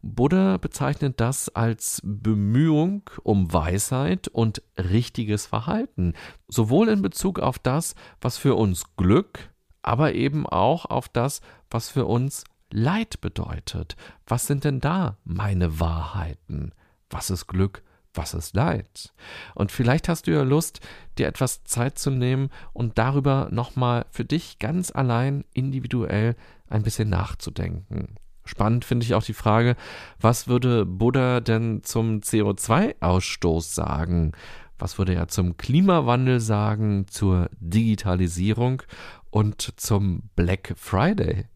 Buddha 0.00 0.56
bezeichnet 0.58 1.20
das 1.20 1.48
als 1.48 2.00
Bemühung 2.04 3.10
um 3.24 3.52
Weisheit 3.52 4.28
und 4.28 4.62
richtiges 4.78 5.46
Verhalten, 5.46 6.14
sowohl 6.46 6.88
in 6.88 7.02
Bezug 7.02 7.40
auf 7.40 7.58
das, 7.58 7.96
was 8.20 8.38
für 8.38 8.54
uns 8.54 8.84
Glück, 8.96 9.50
aber 9.82 10.14
eben 10.14 10.46
auch 10.46 10.84
auf 10.84 11.08
das, 11.08 11.40
was 11.70 11.88
für 11.88 12.06
uns 12.06 12.44
Leid 12.70 13.20
bedeutet. 13.20 13.96
Was 14.26 14.46
sind 14.46 14.62
denn 14.62 14.78
da 14.78 15.16
meine 15.24 15.80
Wahrheiten? 15.80 16.72
Was 17.10 17.30
ist 17.30 17.48
Glück? 17.48 17.82
Was 18.18 18.34
ist 18.34 18.56
Leid? 18.56 19.14
Und 19.54 19.70
vielleicht 19.70 20.08
hast 20.08 20.26
du 20.26 20.32
ja 20.32 20.42
Lust, 20.42 20.80
dir 21.18 21.28
etwas 21.28 21.62
Zeit 21.62 22.00
zu 22.00 22.10
nehmen 22.10 22.50
und 22.72 22.98
darüber 22.98 23.46
nochmal 23.52 24.06
für 24.10 24.24
dich 24.24 24.58
ganz 24.58 24.90
allein 24.90 25.44
individuell 25.54 26.34
ein 26.68 26.82
bisschen 26.82 27.10
nachzudenken. 27.10 28.16
Spannend 28.44 28.84
finde 28.84 29.06
ich 29.06 29.14
auch 29.14 29.22
die 29.22 29.34
Frage, 29.34 29.76
was 30.20 30.48
würde 30.48 30.84
Buddha 30.84 31.38
denn 31.38 31.84
zum 31.84 32.18
CO2-Ausstoß 32.18 33.72
sagen? 33.72 34.32
Was 34.80 34.98
würde 34.98 35.14
er 35.14 35.28
zum 35.28 35.56
Klimawandel 35.56 36.40
sagen, 36.40 37.06
zur 37.06 37.48
Digitalisierung 37.60 38.82
und 39.30 39.74
zum 39.76 40.22
Black 40.34 40.74
Friday? 40.76 41.46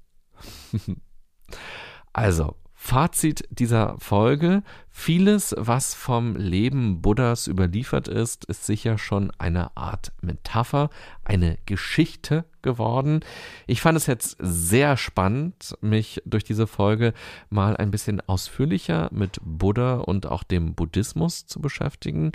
also, 2.13 2.55
Fazit 2.85 3.45
dieser 3.49 3.97
Folge. 4.01 4.65
Vieles, 4.91 5.55
was 5.57 5.95
vom 5.95 6.35
Leben 6.35 7.01
Buddhas 7.01 7.47
überliefert 7.47 8.09
ist, 8.09 8.45
ist 8.47 8.67
sicher 8.67 8.99
schon 8.99 9.31
eine 9.39 9.75
Art 9.77 10.11
Metapher, 10.21 10.91
eine 11.23 11.59
Geschichte 11.65 12.45
geworden. 12.61 13.21
Ich 13.69 13.81
fand 13.81 13.97
es 13.97 14.07
jetzt 14.07 14.37
sehr 14.41 14.97
spannend, 14.97 15.77
mich 15.81 16.23
durch 16.27 16.43
diese 16.43 16.67
Folge 16.67 17.15
mal 17.51 17.77
ein 17.77 17.93
bisschen 17.93 18.21
ausführlicher 18.21 19.11
mit 19.13 19.39
Buddha 19.45 19.99
und 19.99 20.27
auch 20.27 20.43
dem 20.43 20.75
Buddhismus 20.75 21.47
zu 21.47 21.61
beschäftigen. 21.61 22.33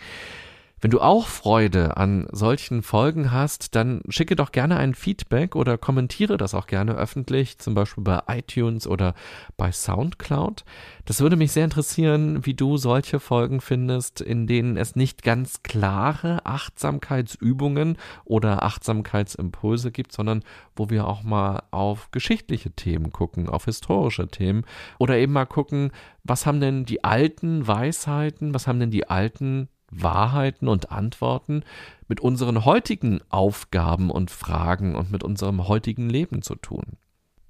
Wenn 0.80 0.92
du 0.92 1.02
auch 1.02 1.26
Freude 1.26 1.98
an 1.98 2.28
solchen 2.32 2.84
Folgen 2.84 3.32
hast, 3.32 3.74
dann 3.74 4.02
schicke 4.10 4.36
doch 4.36 4.52
gerne 4.52 4.78
ein 4.78 4.94
Feedback 4.94 5.56
oder 5.56 5.76
kommentiere 5.76 6.38
das 6.38 6.54
auch 6.54 6.68
gerne 6.68 6.94
öffentlich, 6.94 7.58
zum 7.58 7.74
Beispiel 7.74 8.04
bei 8.04 8.22
iTunes 8.28 8.86
oder 8.86 9.16
bei 9.58 9.72
SoundCloud. 9.72 10.66
Das 11.06 11.20
würde 11.20 11.36
mich 11.36 11.52
sehr 11.52 11.64
interessieren, 11.64 12.46
wie 12.46 12.54
du 12.54 12.78
solche 12.78 13.20
Folgen 13.20 13.60
findest, 13.60 14.22
in 14.22 14.46
denen 14.46 14.78
es 14.78 14.96
nicht 14.96 15.24
ganz 15.24 15.64
klare 15.64 16.46
Achtsamkeitsübungen 16.46 17.98
oder 18.24 18.62
Achtsamkeitsimpulse 18.62 19.92
gibt, 19.92 20.12
sondern 20.12 20.44
wo 20.76 20.92
wir 20.92 21.08
auch 21.08 21.24
mal 21.24 21.64
auf 21.72 22.12
geschichtliche 22.12 22.70
Themen 22.70 23.12
gucken, 23.12 23.50
auf 23.50 23.66
historische 23.66 24.28
Themen 24.28 24.64
oder 25.00 25.18
eben 25.18 25.34
mal 25.34 25.46
gucken, 25.46 25.90
was 26.24 26.46
haben 26.46 26.62
denn 26.62 26.86
die 26.86 27.04
alten 27.04 27.66
Weisheiten, 27.66 28.54
was 28.54 28.68
haben 28.68 28.80
denn 28.80 28.92
die 28.92 29.10
alten 29.10 29.70
Wahrheiten 29.92 30.68
und 30.68 30.92
Antworten 30.92 31.64
mit 32.08 32.20
unseren 32.20 32.66
heutigen 32.66 33.22
Aufgaben 33.30 34.10
und 34.10 34.32
Fragen 34.32 34.96
und 34.96 35.12
mit 35.12 35.24
unserem 35.24 35.68
heutigen 35.68 36.10
Leben 36.10 36.42
zu 36.42 36.56
tun. 36.56 36.98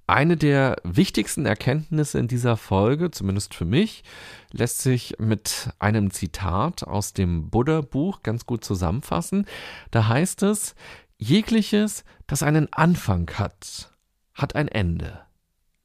Eine 0.10 0.38
der 0.38 0.78
wichtigsten 0.86 1.46
Erkenntnisse 1.46 2.18
in 2.18 2.30
dieser 2.30 2.56
Folge, 2.56 3.12
zumindest 3.12 3.54
für 3.54 3.66
mich, 3.66 4.04
lässt 4.52 4.80
sich 4.80 5.16
mit 5.20 5.70
einem 5.80 6.12
Zitat 6.12 6.84
aus 6.86 7.12
dem 7.12 7.50
Buddha-Buch 7.50 8.24
ganz 8.24 8.46
gut 8.46 8.64
zusammenfassen. 8.64 9.46
Da 9.92 10.08
heißt 10.08 10.44
es, 10.44 10.76
jegliches, 11.18 12.06
das 12.26 12.42
einen 12.42 12.72
Anfang 12.72 13.30
hat, 13.34 13.94
hat 14.34 14.56
ein 14.56 14.70
Ende. 14.70 15.20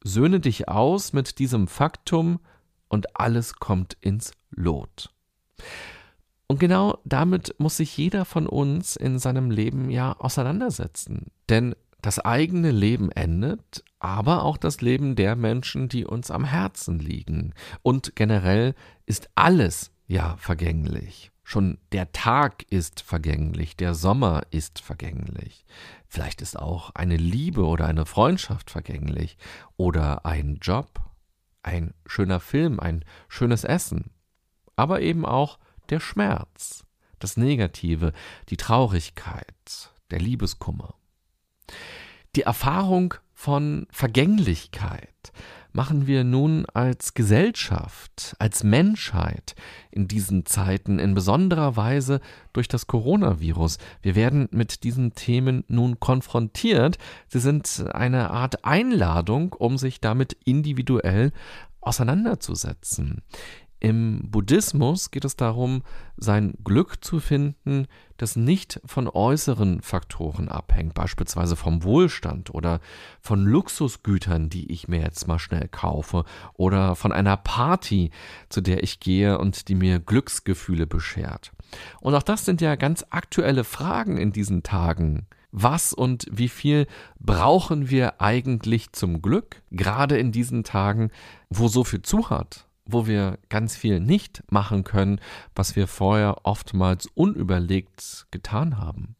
Söhne 0.05 0.39
dich 0.39 0.69
aus 0.69 1.13
mit 1.13 1.41
diesem 1.41 1.67
Faktum 1.67 2.39
und 2.89 3.19
alles 3.19 3.55
kommt 3.55 3.97
ins 4.01 4.33
Lot. 4.51 5.11
Und 6.53 6.59
genau 6.59 6.99
damit 7.07 7.55
muss 7.57 7.79
sich 7.79 7.97
jeder 7.97 8.27
von 8.27 8.47
uns 8.47 8.97
in 8.97 9.19
seinem 9.19 9.51
Leben 9.51 9.89
ja 9.89 10.13
auseinandersetzen. 10.19 11.29
Denn 11.49 11.75
das 12.03 12.19
eigene 12.19 12.73
Leben 12.73 13.11
endet, 13.11 13.83
aber 14.01 14.43
auch 14.43 14.59
das 14.59 14.83
Leben 14.83 15.17
der 15.17 15.35
Menschen, 15.35 15.89
die 15.89 16.05
uns 16.05 16.31
am 16.31 16.45
Herzen 16.45 16.99
liegen. 16.99 17.55
Und 17.81 18.17
generell 18.17 18.75
ist 19.07 19.31
alles 19.35 19.93
ja 20.07 20.37
vergänglich. 20.37 21.33
Schon 21.43 21.79
der 21.93 22.13
Tag 22.13 22.71
ist 22.71 23.01
vergänglich, 23.01 23.75
der 23.79 23.95
Sommer 23.95 24.43
ist 24.51 24.79
vergänglich. 24.79 25.65
Vielleicht 26.07 26.43
ist 26.43 26.59
auch 26.59 26.91
eine 26.95 27.17
Liebe 27.17 27.65
oder 27.65 27.87
eine 27.87 28.05
Freundschaft 28.05 28.71
vergänglich 28.71 29.39
oder 29.79 30.27
ein 30.27 30.59
Job, 30.61 31.01
ein 31.63 31.95
schöner 32.05 32.41
Film, 32.41 32.79
ein 32.79 33.07
schönes 33.31 33.65
Essen. 33.65 34.11
Aber 34.77 35.01
eben 35.01 35.25
auch 35.25 35.59
der 35.93 36.01
Schmerz, 36.01 36.85
das 37.19 37.37
Negative, 37.37 38.13
die 38.49 38.57
Traurigkeit, 38.57 39.91
der 40.11 40.19
Liebeskummer. 40.19 40.95
Die 42.35 42.43
Erfahrung 42.43 43.15
von 43.35 43.87
Vergänglichkeit 43.91 45.33
machen 45.73 46.07
wir 46.07 46.25
nun 46.25 46.65
als 46.73 47.13
Gesellschaft, 47.13 48.37
als 48.39 48.65
Menschheit 48.65 49.55
in 49.91 50.09
diesen 50.09 50.47
Zeiten 50.47 50.99
in 50.99 51.15
besonderer 51.15 51.77
Weise 51.77 52.21
durch 52.55 52.69
das 52.69 52.87
Coronavirus. 52.87 53.77
Wir 54.01 54.15
werden 54.15 54.49
mit 54.51 54.85
diesen 54.85 55.15
Themen 55.15 55.65
nun 55.69 56.01
konfrontiert. 56.01 56.97
Sie 57.29 57.41
sind 57.41 57.85
eine 57.93 58.31
Art 58.31 58.65
Einladung, 58.65 59.53
um 59.53 59.77
sich 59.77 60.01
damit 60.01 60.37
individuell 60.45 61.33
auseinanderzusetzen. 61.83 63.23
Im 63.83 64.31
Buddhismus 64.31 65.11
geht 65.11 65.25
es 65.25 65.35
darum, 65.35 65.83
sein 66.17 66.55
Glück 66.63 67.05
zu 67.05 67.19
finden, 67.19 67.89
das 68.17 68.37
nicht 68.37 68.81
von 68.85 69.09
äußeren 69.09 69.83
Faktoren 69.83 70.49
abhängt, 70.49 70.95
beispielsweise 70.95 71.57
vom 71.57 71.83
Wohlstand 71.83 72.55
oder 72.55 72.79
von 73.21 73.45
Luxusgütern, 73.45 74.49
die 74.49 74.71
ich 74.71 74.87
mir 74.87 75.01
jetzt 75.01 75.27
mal 75.27 75.41
schnell 75.41 75.67
kaufe, 75.67 76.25
oder 76.55 76.95
von 76.95 77.11
einer 77.11 77.37
Party, 77.37 78.13
zu 78.51 78.61
der 78.61 78.85
ich 78.85 79.01
gehe 79.01 79.37
und 79.37 79.67
die 79.67 79.75
mir 79.75 79.99
Glücksgefühle 79.99 80.87
beschert. 80.87 81.51
Und 82.01 82.15
auch 82.15 82.23
das 82.23 82.45
sind 82.45 82.61
ja 82.61 82.77
ganz 82.77 83.05
aktuelle 83.11 83.65
Fragen 83.65 84.17
in 84.17 84.31
diesen 84.31 84.63
Tagen. 84.63 85.27
Was 85.51 85.93
und 85.93 86.29
wie 86.31 86.49
viel 86.49 86.87
brauchen 87.19 87.91
wir 87.91 88.21
eigentlich 88.21 88.93
zum 88.93 89.23
Glück, 89.23 89.61
gerade 89.73 90.19
in 90.19 90.31
diesen 90.31 90.63
Tagen, 90.63 91.11
wo 91.51 91.67
so 91.67 91.83
viel 91.83 92.03
zu 92.03 92.31
hat? 92.31 92.69
Wo 92.85 93.07
wir 93.07 93.39
ganz 93.49 93.77
viel 93.77 94.01
nicht 94.01 94.43
machen 94.51 94.85
können, 94.85 95.21
was 95.55 95.77
wir 95.77 95.87
vorher 95.87 96.45
oftmals 96.45 97.07
unüberlegt 97.15 98.27
getan 98.31 98.79
haben. 98.79 99.17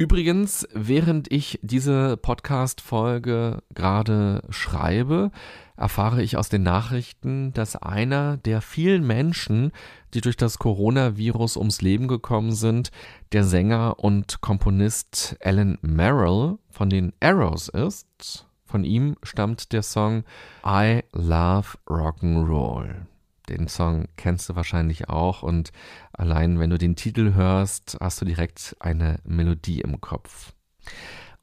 Übrigens, 0.00 0.66
während 0.72 1.30
ich 1.30 1.58
diese 1.62 2.16
Podcast-Folge 2.16 3.62
gerade 3.74 4.42
schreibe, 4.48 5.30
erfahre 5.76 6.22
ich 6.22 6.38
aus 6.38 6.48
den 6.48 6.62
Nachrichten, 6.62 7.52
dass 7.52 7.76
einer 7.76 8.38
der 8.38 8.62
vielen 8.62 9.06
Menschen, 9.06 9.72
die 10.14 10.22
durch 10.22 10.38
das 10.38 10.58
Coronavirus 10.58 11.58
ums 11.58 11.82
Leben 11.82 12.08
gekommen 12.08 12.52
sind, 12.52 12.92
der 13.32 13.44
Sänger 13.44 13.98
und 13.98 14.40
Komponist 14.40 15.36
Alan 15.44 15.76
Merrill 15.82 16.56
von 16.70 16.88
den 16.88 17.12
Arrows 17.20 17.68
ist. 17.68 18.46
Von 18.70 18.84
ihm 18.84 19.16
stammt 19.24 19.72
der 19.72 19.82
Song 19.82 20.22
I 20.64 21.02
Love 21.10 21.76
Rock'n'Roll. 21.88 23.06
Den 23.48 23.66
Song 23.66 24.06
kennst 24.14 24.48
du 24.48 24.54
wahrscheinlich 24.54 25.08
auch 25.08 25.42
und 25.42 25.72
allein 26.12 26.60
wenn 26.60 26.70
du 26.70 26.78
den 26.78 26.94
Titel 26.94 27.34
hörst, 27.34 27.98
hast 28.00 28.20
du 28.20 28.24
direkt 28.24 28.76
eine 28.78 29.18
Melodie 29.24 29.80
im 29.80 30.00
Kopf. 30.00 30.52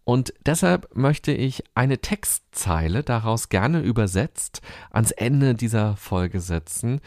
Und 0.06 0.34
deshalb 0.46 0.96
möchte 0.96 1.34
ich 1.34 1.66
eine 1.76 1.98
Textzeile 1.98 3.04
daraus 3.04 3.50
gerne 3.50 3.82
übersetzt 3.82 4.62
ans 4.90 5.12
Ende 5.12 5.54
dieser 5.54 5.98
Folge 5.98 6.40
setzen, 6.40 7.02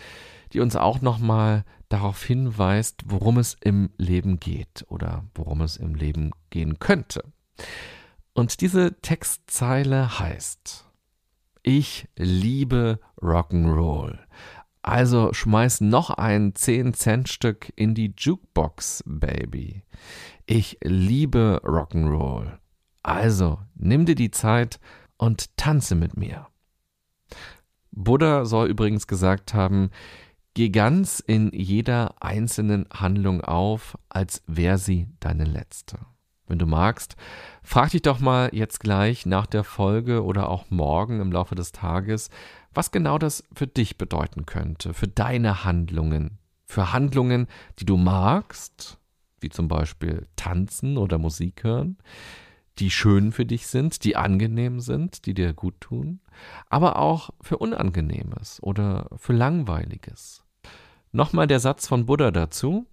die 0.53 0.61
uns 0.61 0.77
auch 0.77 1.01
nochmal 1.01 1.65
darauf 1.89 2.23
hinweist, 2.23 3.05
worum 3.07 3.39
es 3.39 3.57
im 3.63 3.89
Leben 3.97 4.39
geht 4.39 4.85
oder 4.89 5.25
worum 5.35 5.63
es 5.63 5.79
im 5.79 5.95
Leben 5.95 6.33
gehen 6.51 6.79
könnte. 6.79 7.25
Und 8.33 8.61
diese 8.61 9.01
Textzeile 9.01 10.19
heißt, 10.19 10.87
ich 11.63 12.09
liebe 12.17 13.01
Rock'n'Roll. 13.21 14.19
Also 14.83 15.33
schmeiß 15.33 15.83
noch 15.83 16.11
ein 16.11 16.55
10-Cent-Stück 16.55 17.73
in 17.77 17.95
die 17.95 18.15
Jukebox, 18.17 19.05
Baby. 19.07 19.85
Ich 20.47 20.79
liebe 20.83 21.61
Rock'n'Roll. 21.65 22.59
Also 23.03 23.59
nimm 23.75 24.07
dir 24.07 24.15
die 24.15 24.31
Zeit 24.31 24.81
und 25.19 25.57
tanze 25.57 25.95
mit 25.95 26.17
mir. 26.17 26.47
Buddha 27.91 28.47
soll 28.47 28.69
übrigens 28.69 29.07
gesagt 29.07 29.53
haben, 29.53 29.91
geh 30.55 30.71
ganz 30.71 31.21
in 31.21 31.51
jeder 31.53 32.23
einzelnen 32.23 32.87
Handlung 32.91 33.43
auf, 33.43 33.99
als 34.09 34.43
wäre 34.47 34.79
sie 34.79 35.09
deine 35.21 35.45
letzte. 35.45 35.99
Wenn 36.51 36.59
du 36.59 36.67
magst, 36.67 37.15
frag 37.63 37.91
dich 37.93 38.03
doch 38.03 38.19
mal 38.19 38.51
jetzt 38.53 38.81
gleich 38.81 39.25
nach 39.25 39.47
der 39.47 39.63
Folge 39.63 40.25
oder 40.25 40.49
auch 40.49 40.69
morgen 40.69 41.21
im 41.21 41.31
Laufe 41.31 41.55
des 41.55 41.71
Tages, 41.71 42.29
was 42.75 42.91
genau 42.91 43.19
das 43.19 43.45
für 43.55 43.69
dich 43.69 43.99
bedeuten 43.99 44.47
könnte, 44.47 44.93
für 44.93 45.07
deine 45.07 45.65
Handlungen, 45.65 46.39
für 46.67 46.93
Handlungen, 46.93 47.47
die 47.79 47.87
du 47.87 47.97
magst, 47.97 48.99
wie 49.41 49.49
zum 49.49 49.69
Beispiel 49.69 50.27
tanzen 50.35 50.99
oder 50.99 51.19
Musik 51.19 51.63
hören, 51.63 51.99
die 52.79 52.91
schön 52.91 53.31
für 53.31 53.47
dich 53.47 53.69
sind, 53.69 54.03
die 54.03 54.17
angenehm 54.17 54.81
sind, 54.81 55.27
die 55.27 55.35
dir 55.35 55.53
gut 55.53 55.81
tun, 55.81 56.19
aber 56.69 56.99
auch 56.99 57.31
für 57.41 57.59
Unangenehmes 57.59 58.61
oder 58.61 59.09
für 59.17 59.35
Langweiliges. 59.35 60.43
Nochmal 61.13 61.47
der 61.47 61.61
Satz 61.61 61.87
von 61.87 62.07
Buddha 62.07 62.33
dazu. 62.33 62.87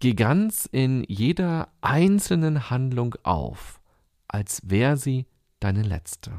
Geh 0.00 0.14
ganz 0.14 0.68
in 0.70 1.04
jeder 1.08 1.68
einzelnen 1.80 2.70
Handlung 2.70 3.14
auf, 3.22 3.80
als 4.28 4.60
wäre 4.64 4.96
sie 4.96 5.26
deine 5.60 5.82
letzte. 5.82 6.32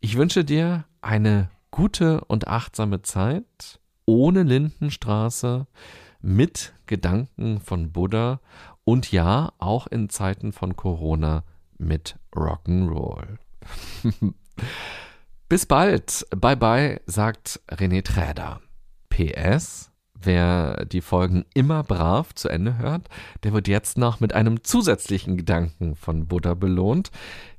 Ich 0.00 0.16
wünsche 0.16 0.44
dir 0.44 0.84
eine 1.00 1.50
gute 1.70 2.22
und 2.24 2.48
achtsame 2.48 3.02
Zeit 3.02 3.80
ohne 4.06 4.44
Lindenstraße, 4.44 5.66
mit 6.20 6.74
Gedanken 6.86 7.60
von 7.60 7.92
Buddha 7.92 8.40
und 8.84 9.12
ja, 9.12 9.52
auch 9.58 9.86
in 9.86 10.08
Zeiten 10.08 10.52
von 10.52 10.76
Corona 10.76 11.44
mit 11.78 12.18
Rock'n'Roll. 12.34 13.38
Bis 15.48 15.66
bald. 15.66 16.26
Bye 16.36 16.56
bye, 16.56 17.00
sagt 17.06 17.60
René 17.68 18.02
Träder. 18.02 18.60
PS 19.08 19.92
Wer 20.20 20.86
die 20.86 21.00
Folgen 21.00 21.44
immer 21.54 21.82
brav 21.82 22.34
zu 22.34 22.48
Ende 22.48 22.78
hört, 22.78 23.08
der 23.42 23.52
wird 23.52 23.68
jetzt 23.68 23.98
noch 23.98 24.20
mit 24.20 24.32
einem 24.32 24.64
zusätzlichen 24.64 25.36
Gedanken 25.36 25.94
von 25.94 26.26
Buddha 26.26 26.54
belohnt, 26.54 27.10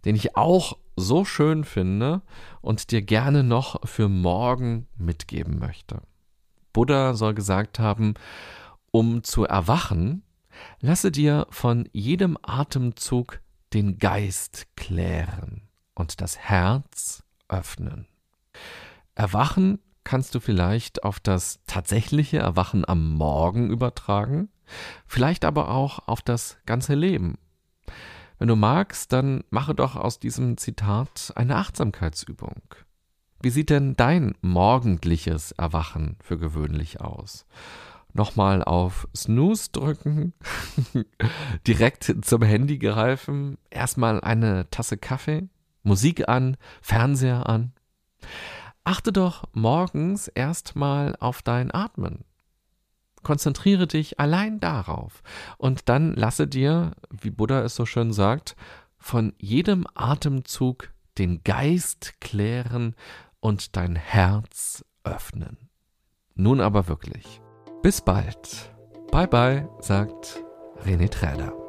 den 0.05 0.15
ich 0.15 0.35
auch 0.35 0.77
so 0.95 1.23
schön 1.23 1.63
finde 1.63 2.21
und 2.61 2.91
dir 2.91 3.01
gerne 3.01 3.43
noch 3.43 3.87
für 3.87 4.09
morgen 4.09 4.87
mitgeben 4.97 5.59
möchte. 5.59 6.01
Buddha 6.73 7.13
soll 7.13 7.33
gesagt 7.33 7.79
haben, 7.79 8.15
Um 8.91 9.23
zu 9.23 9.45
erwachen, 9.45 10.23
lasse 10.81 11.11
dir 11.11 11.45
von 11.49 11.87
jedem 11.91 12.37
Atemzug 12.41 13.39
den 13.73 13.99
Geist 13.99 14.67
klären 14.75 15.67
und 15.93 16.21
das 16.21 16.37
Herz 16.37 17.23
öffnen. 17.47 18.07
Erwachen 19.15 19.79
kannst 20.07 20.33
du 20.35 20.39
vielleicht 20.39 21.03
auf 21.03 21.19
das 21.19 21.59
tatsächliche 21.67 22.37
Erwachen 22.37 22.87
am 22.87 23.15
Morgen 23.15 23.69
übertragen, 23.69 24.47
vielleicht 25.05 25.43
aber 25.43 25.69
auch 25.69 26.07
auf 26.07 26.21
das 26.21 26.59
ganze 26.65 26.95
Leben. 26.95 27.37
Wenn 28.39 28.47
du 28.47 28.55
magst, 28.55 29.11
dann 29.11 29.43
mache 29.49 29.75
doch 29.75 29.97
aus 29.97 30.17
diesem 30.17 30.55
Zitat 30.55 31.33
eine 31.35 31.57
Achtsamkeitsübung. 31.57 32.61
Wie 33.41 33.49
sieht 33.49 33.69
denn 33.69 33.97
dein 33.97 34.35
morgendliches 34.39 35.51
Erwachen 35.51 36.15
für 36.23 36.37
gewöhnlich 36.37 37.01
aus? 37.01 37.45
Nochmal 38.13 38.63
auf 38.63 39.09
Snooze 39.13 39.71
drücken, 39.73 40.31
direkt 41.67 42.15
zum 42.21 42.43
Handy 42.43 42.77
greifen, 42.77 43.57
erstmal 43.69 44.21
eine 44.21 44.69
Tasse 44.69 44.97
Kaffee, 44.97 45.49
Musik 45.83 46.29
an, 46.29 46.55
Fernseher 46.81 47.49
an. 47.49 47.73
Achte 48.87 49.11
doch 49.11 49.43
morgens 49.51 50.29
erstmal 50.29 51.17
auf 51.19 51.41
dein 51.41 51.73
Atmen. 51.73 52.23
Konzentriere 53.21 53.85
dich 53.85 54.17
allein 54.17 54.61
darauf 54.61 55.23
und 55.57 55.89
dann 55.89 56.13
lasse 56.13 56.47
dir, 56.47 56.93
wie 57.09 57.31
Buddha 57.31 57.63
es 57.63 57.75
so 57.75 57.85
schön 57.85 58.13
sagt, 58.13 58.55
von 58.97 59.33
jedem 59.39 59.85
Atemzug 59.93 60.93
den 61.17 61.43
Geist 61.43 62.21
klären 62.21 62.95
und 63.41 63.75
dein 63.75 63.97
Herz 63.97 64.85
öffnen. 65.03 65.57
Nun 66.35 66.61
aber 66.61 66.87
wirklich. 66.87 67.41
Bis 67.83 67.99
bald. 67.99 68.73
Bye 69.11 69.27
bye, 69.27 69.69
sagt 69.81 70.41
René 70.85 71.09
Träder. 71.09 71.66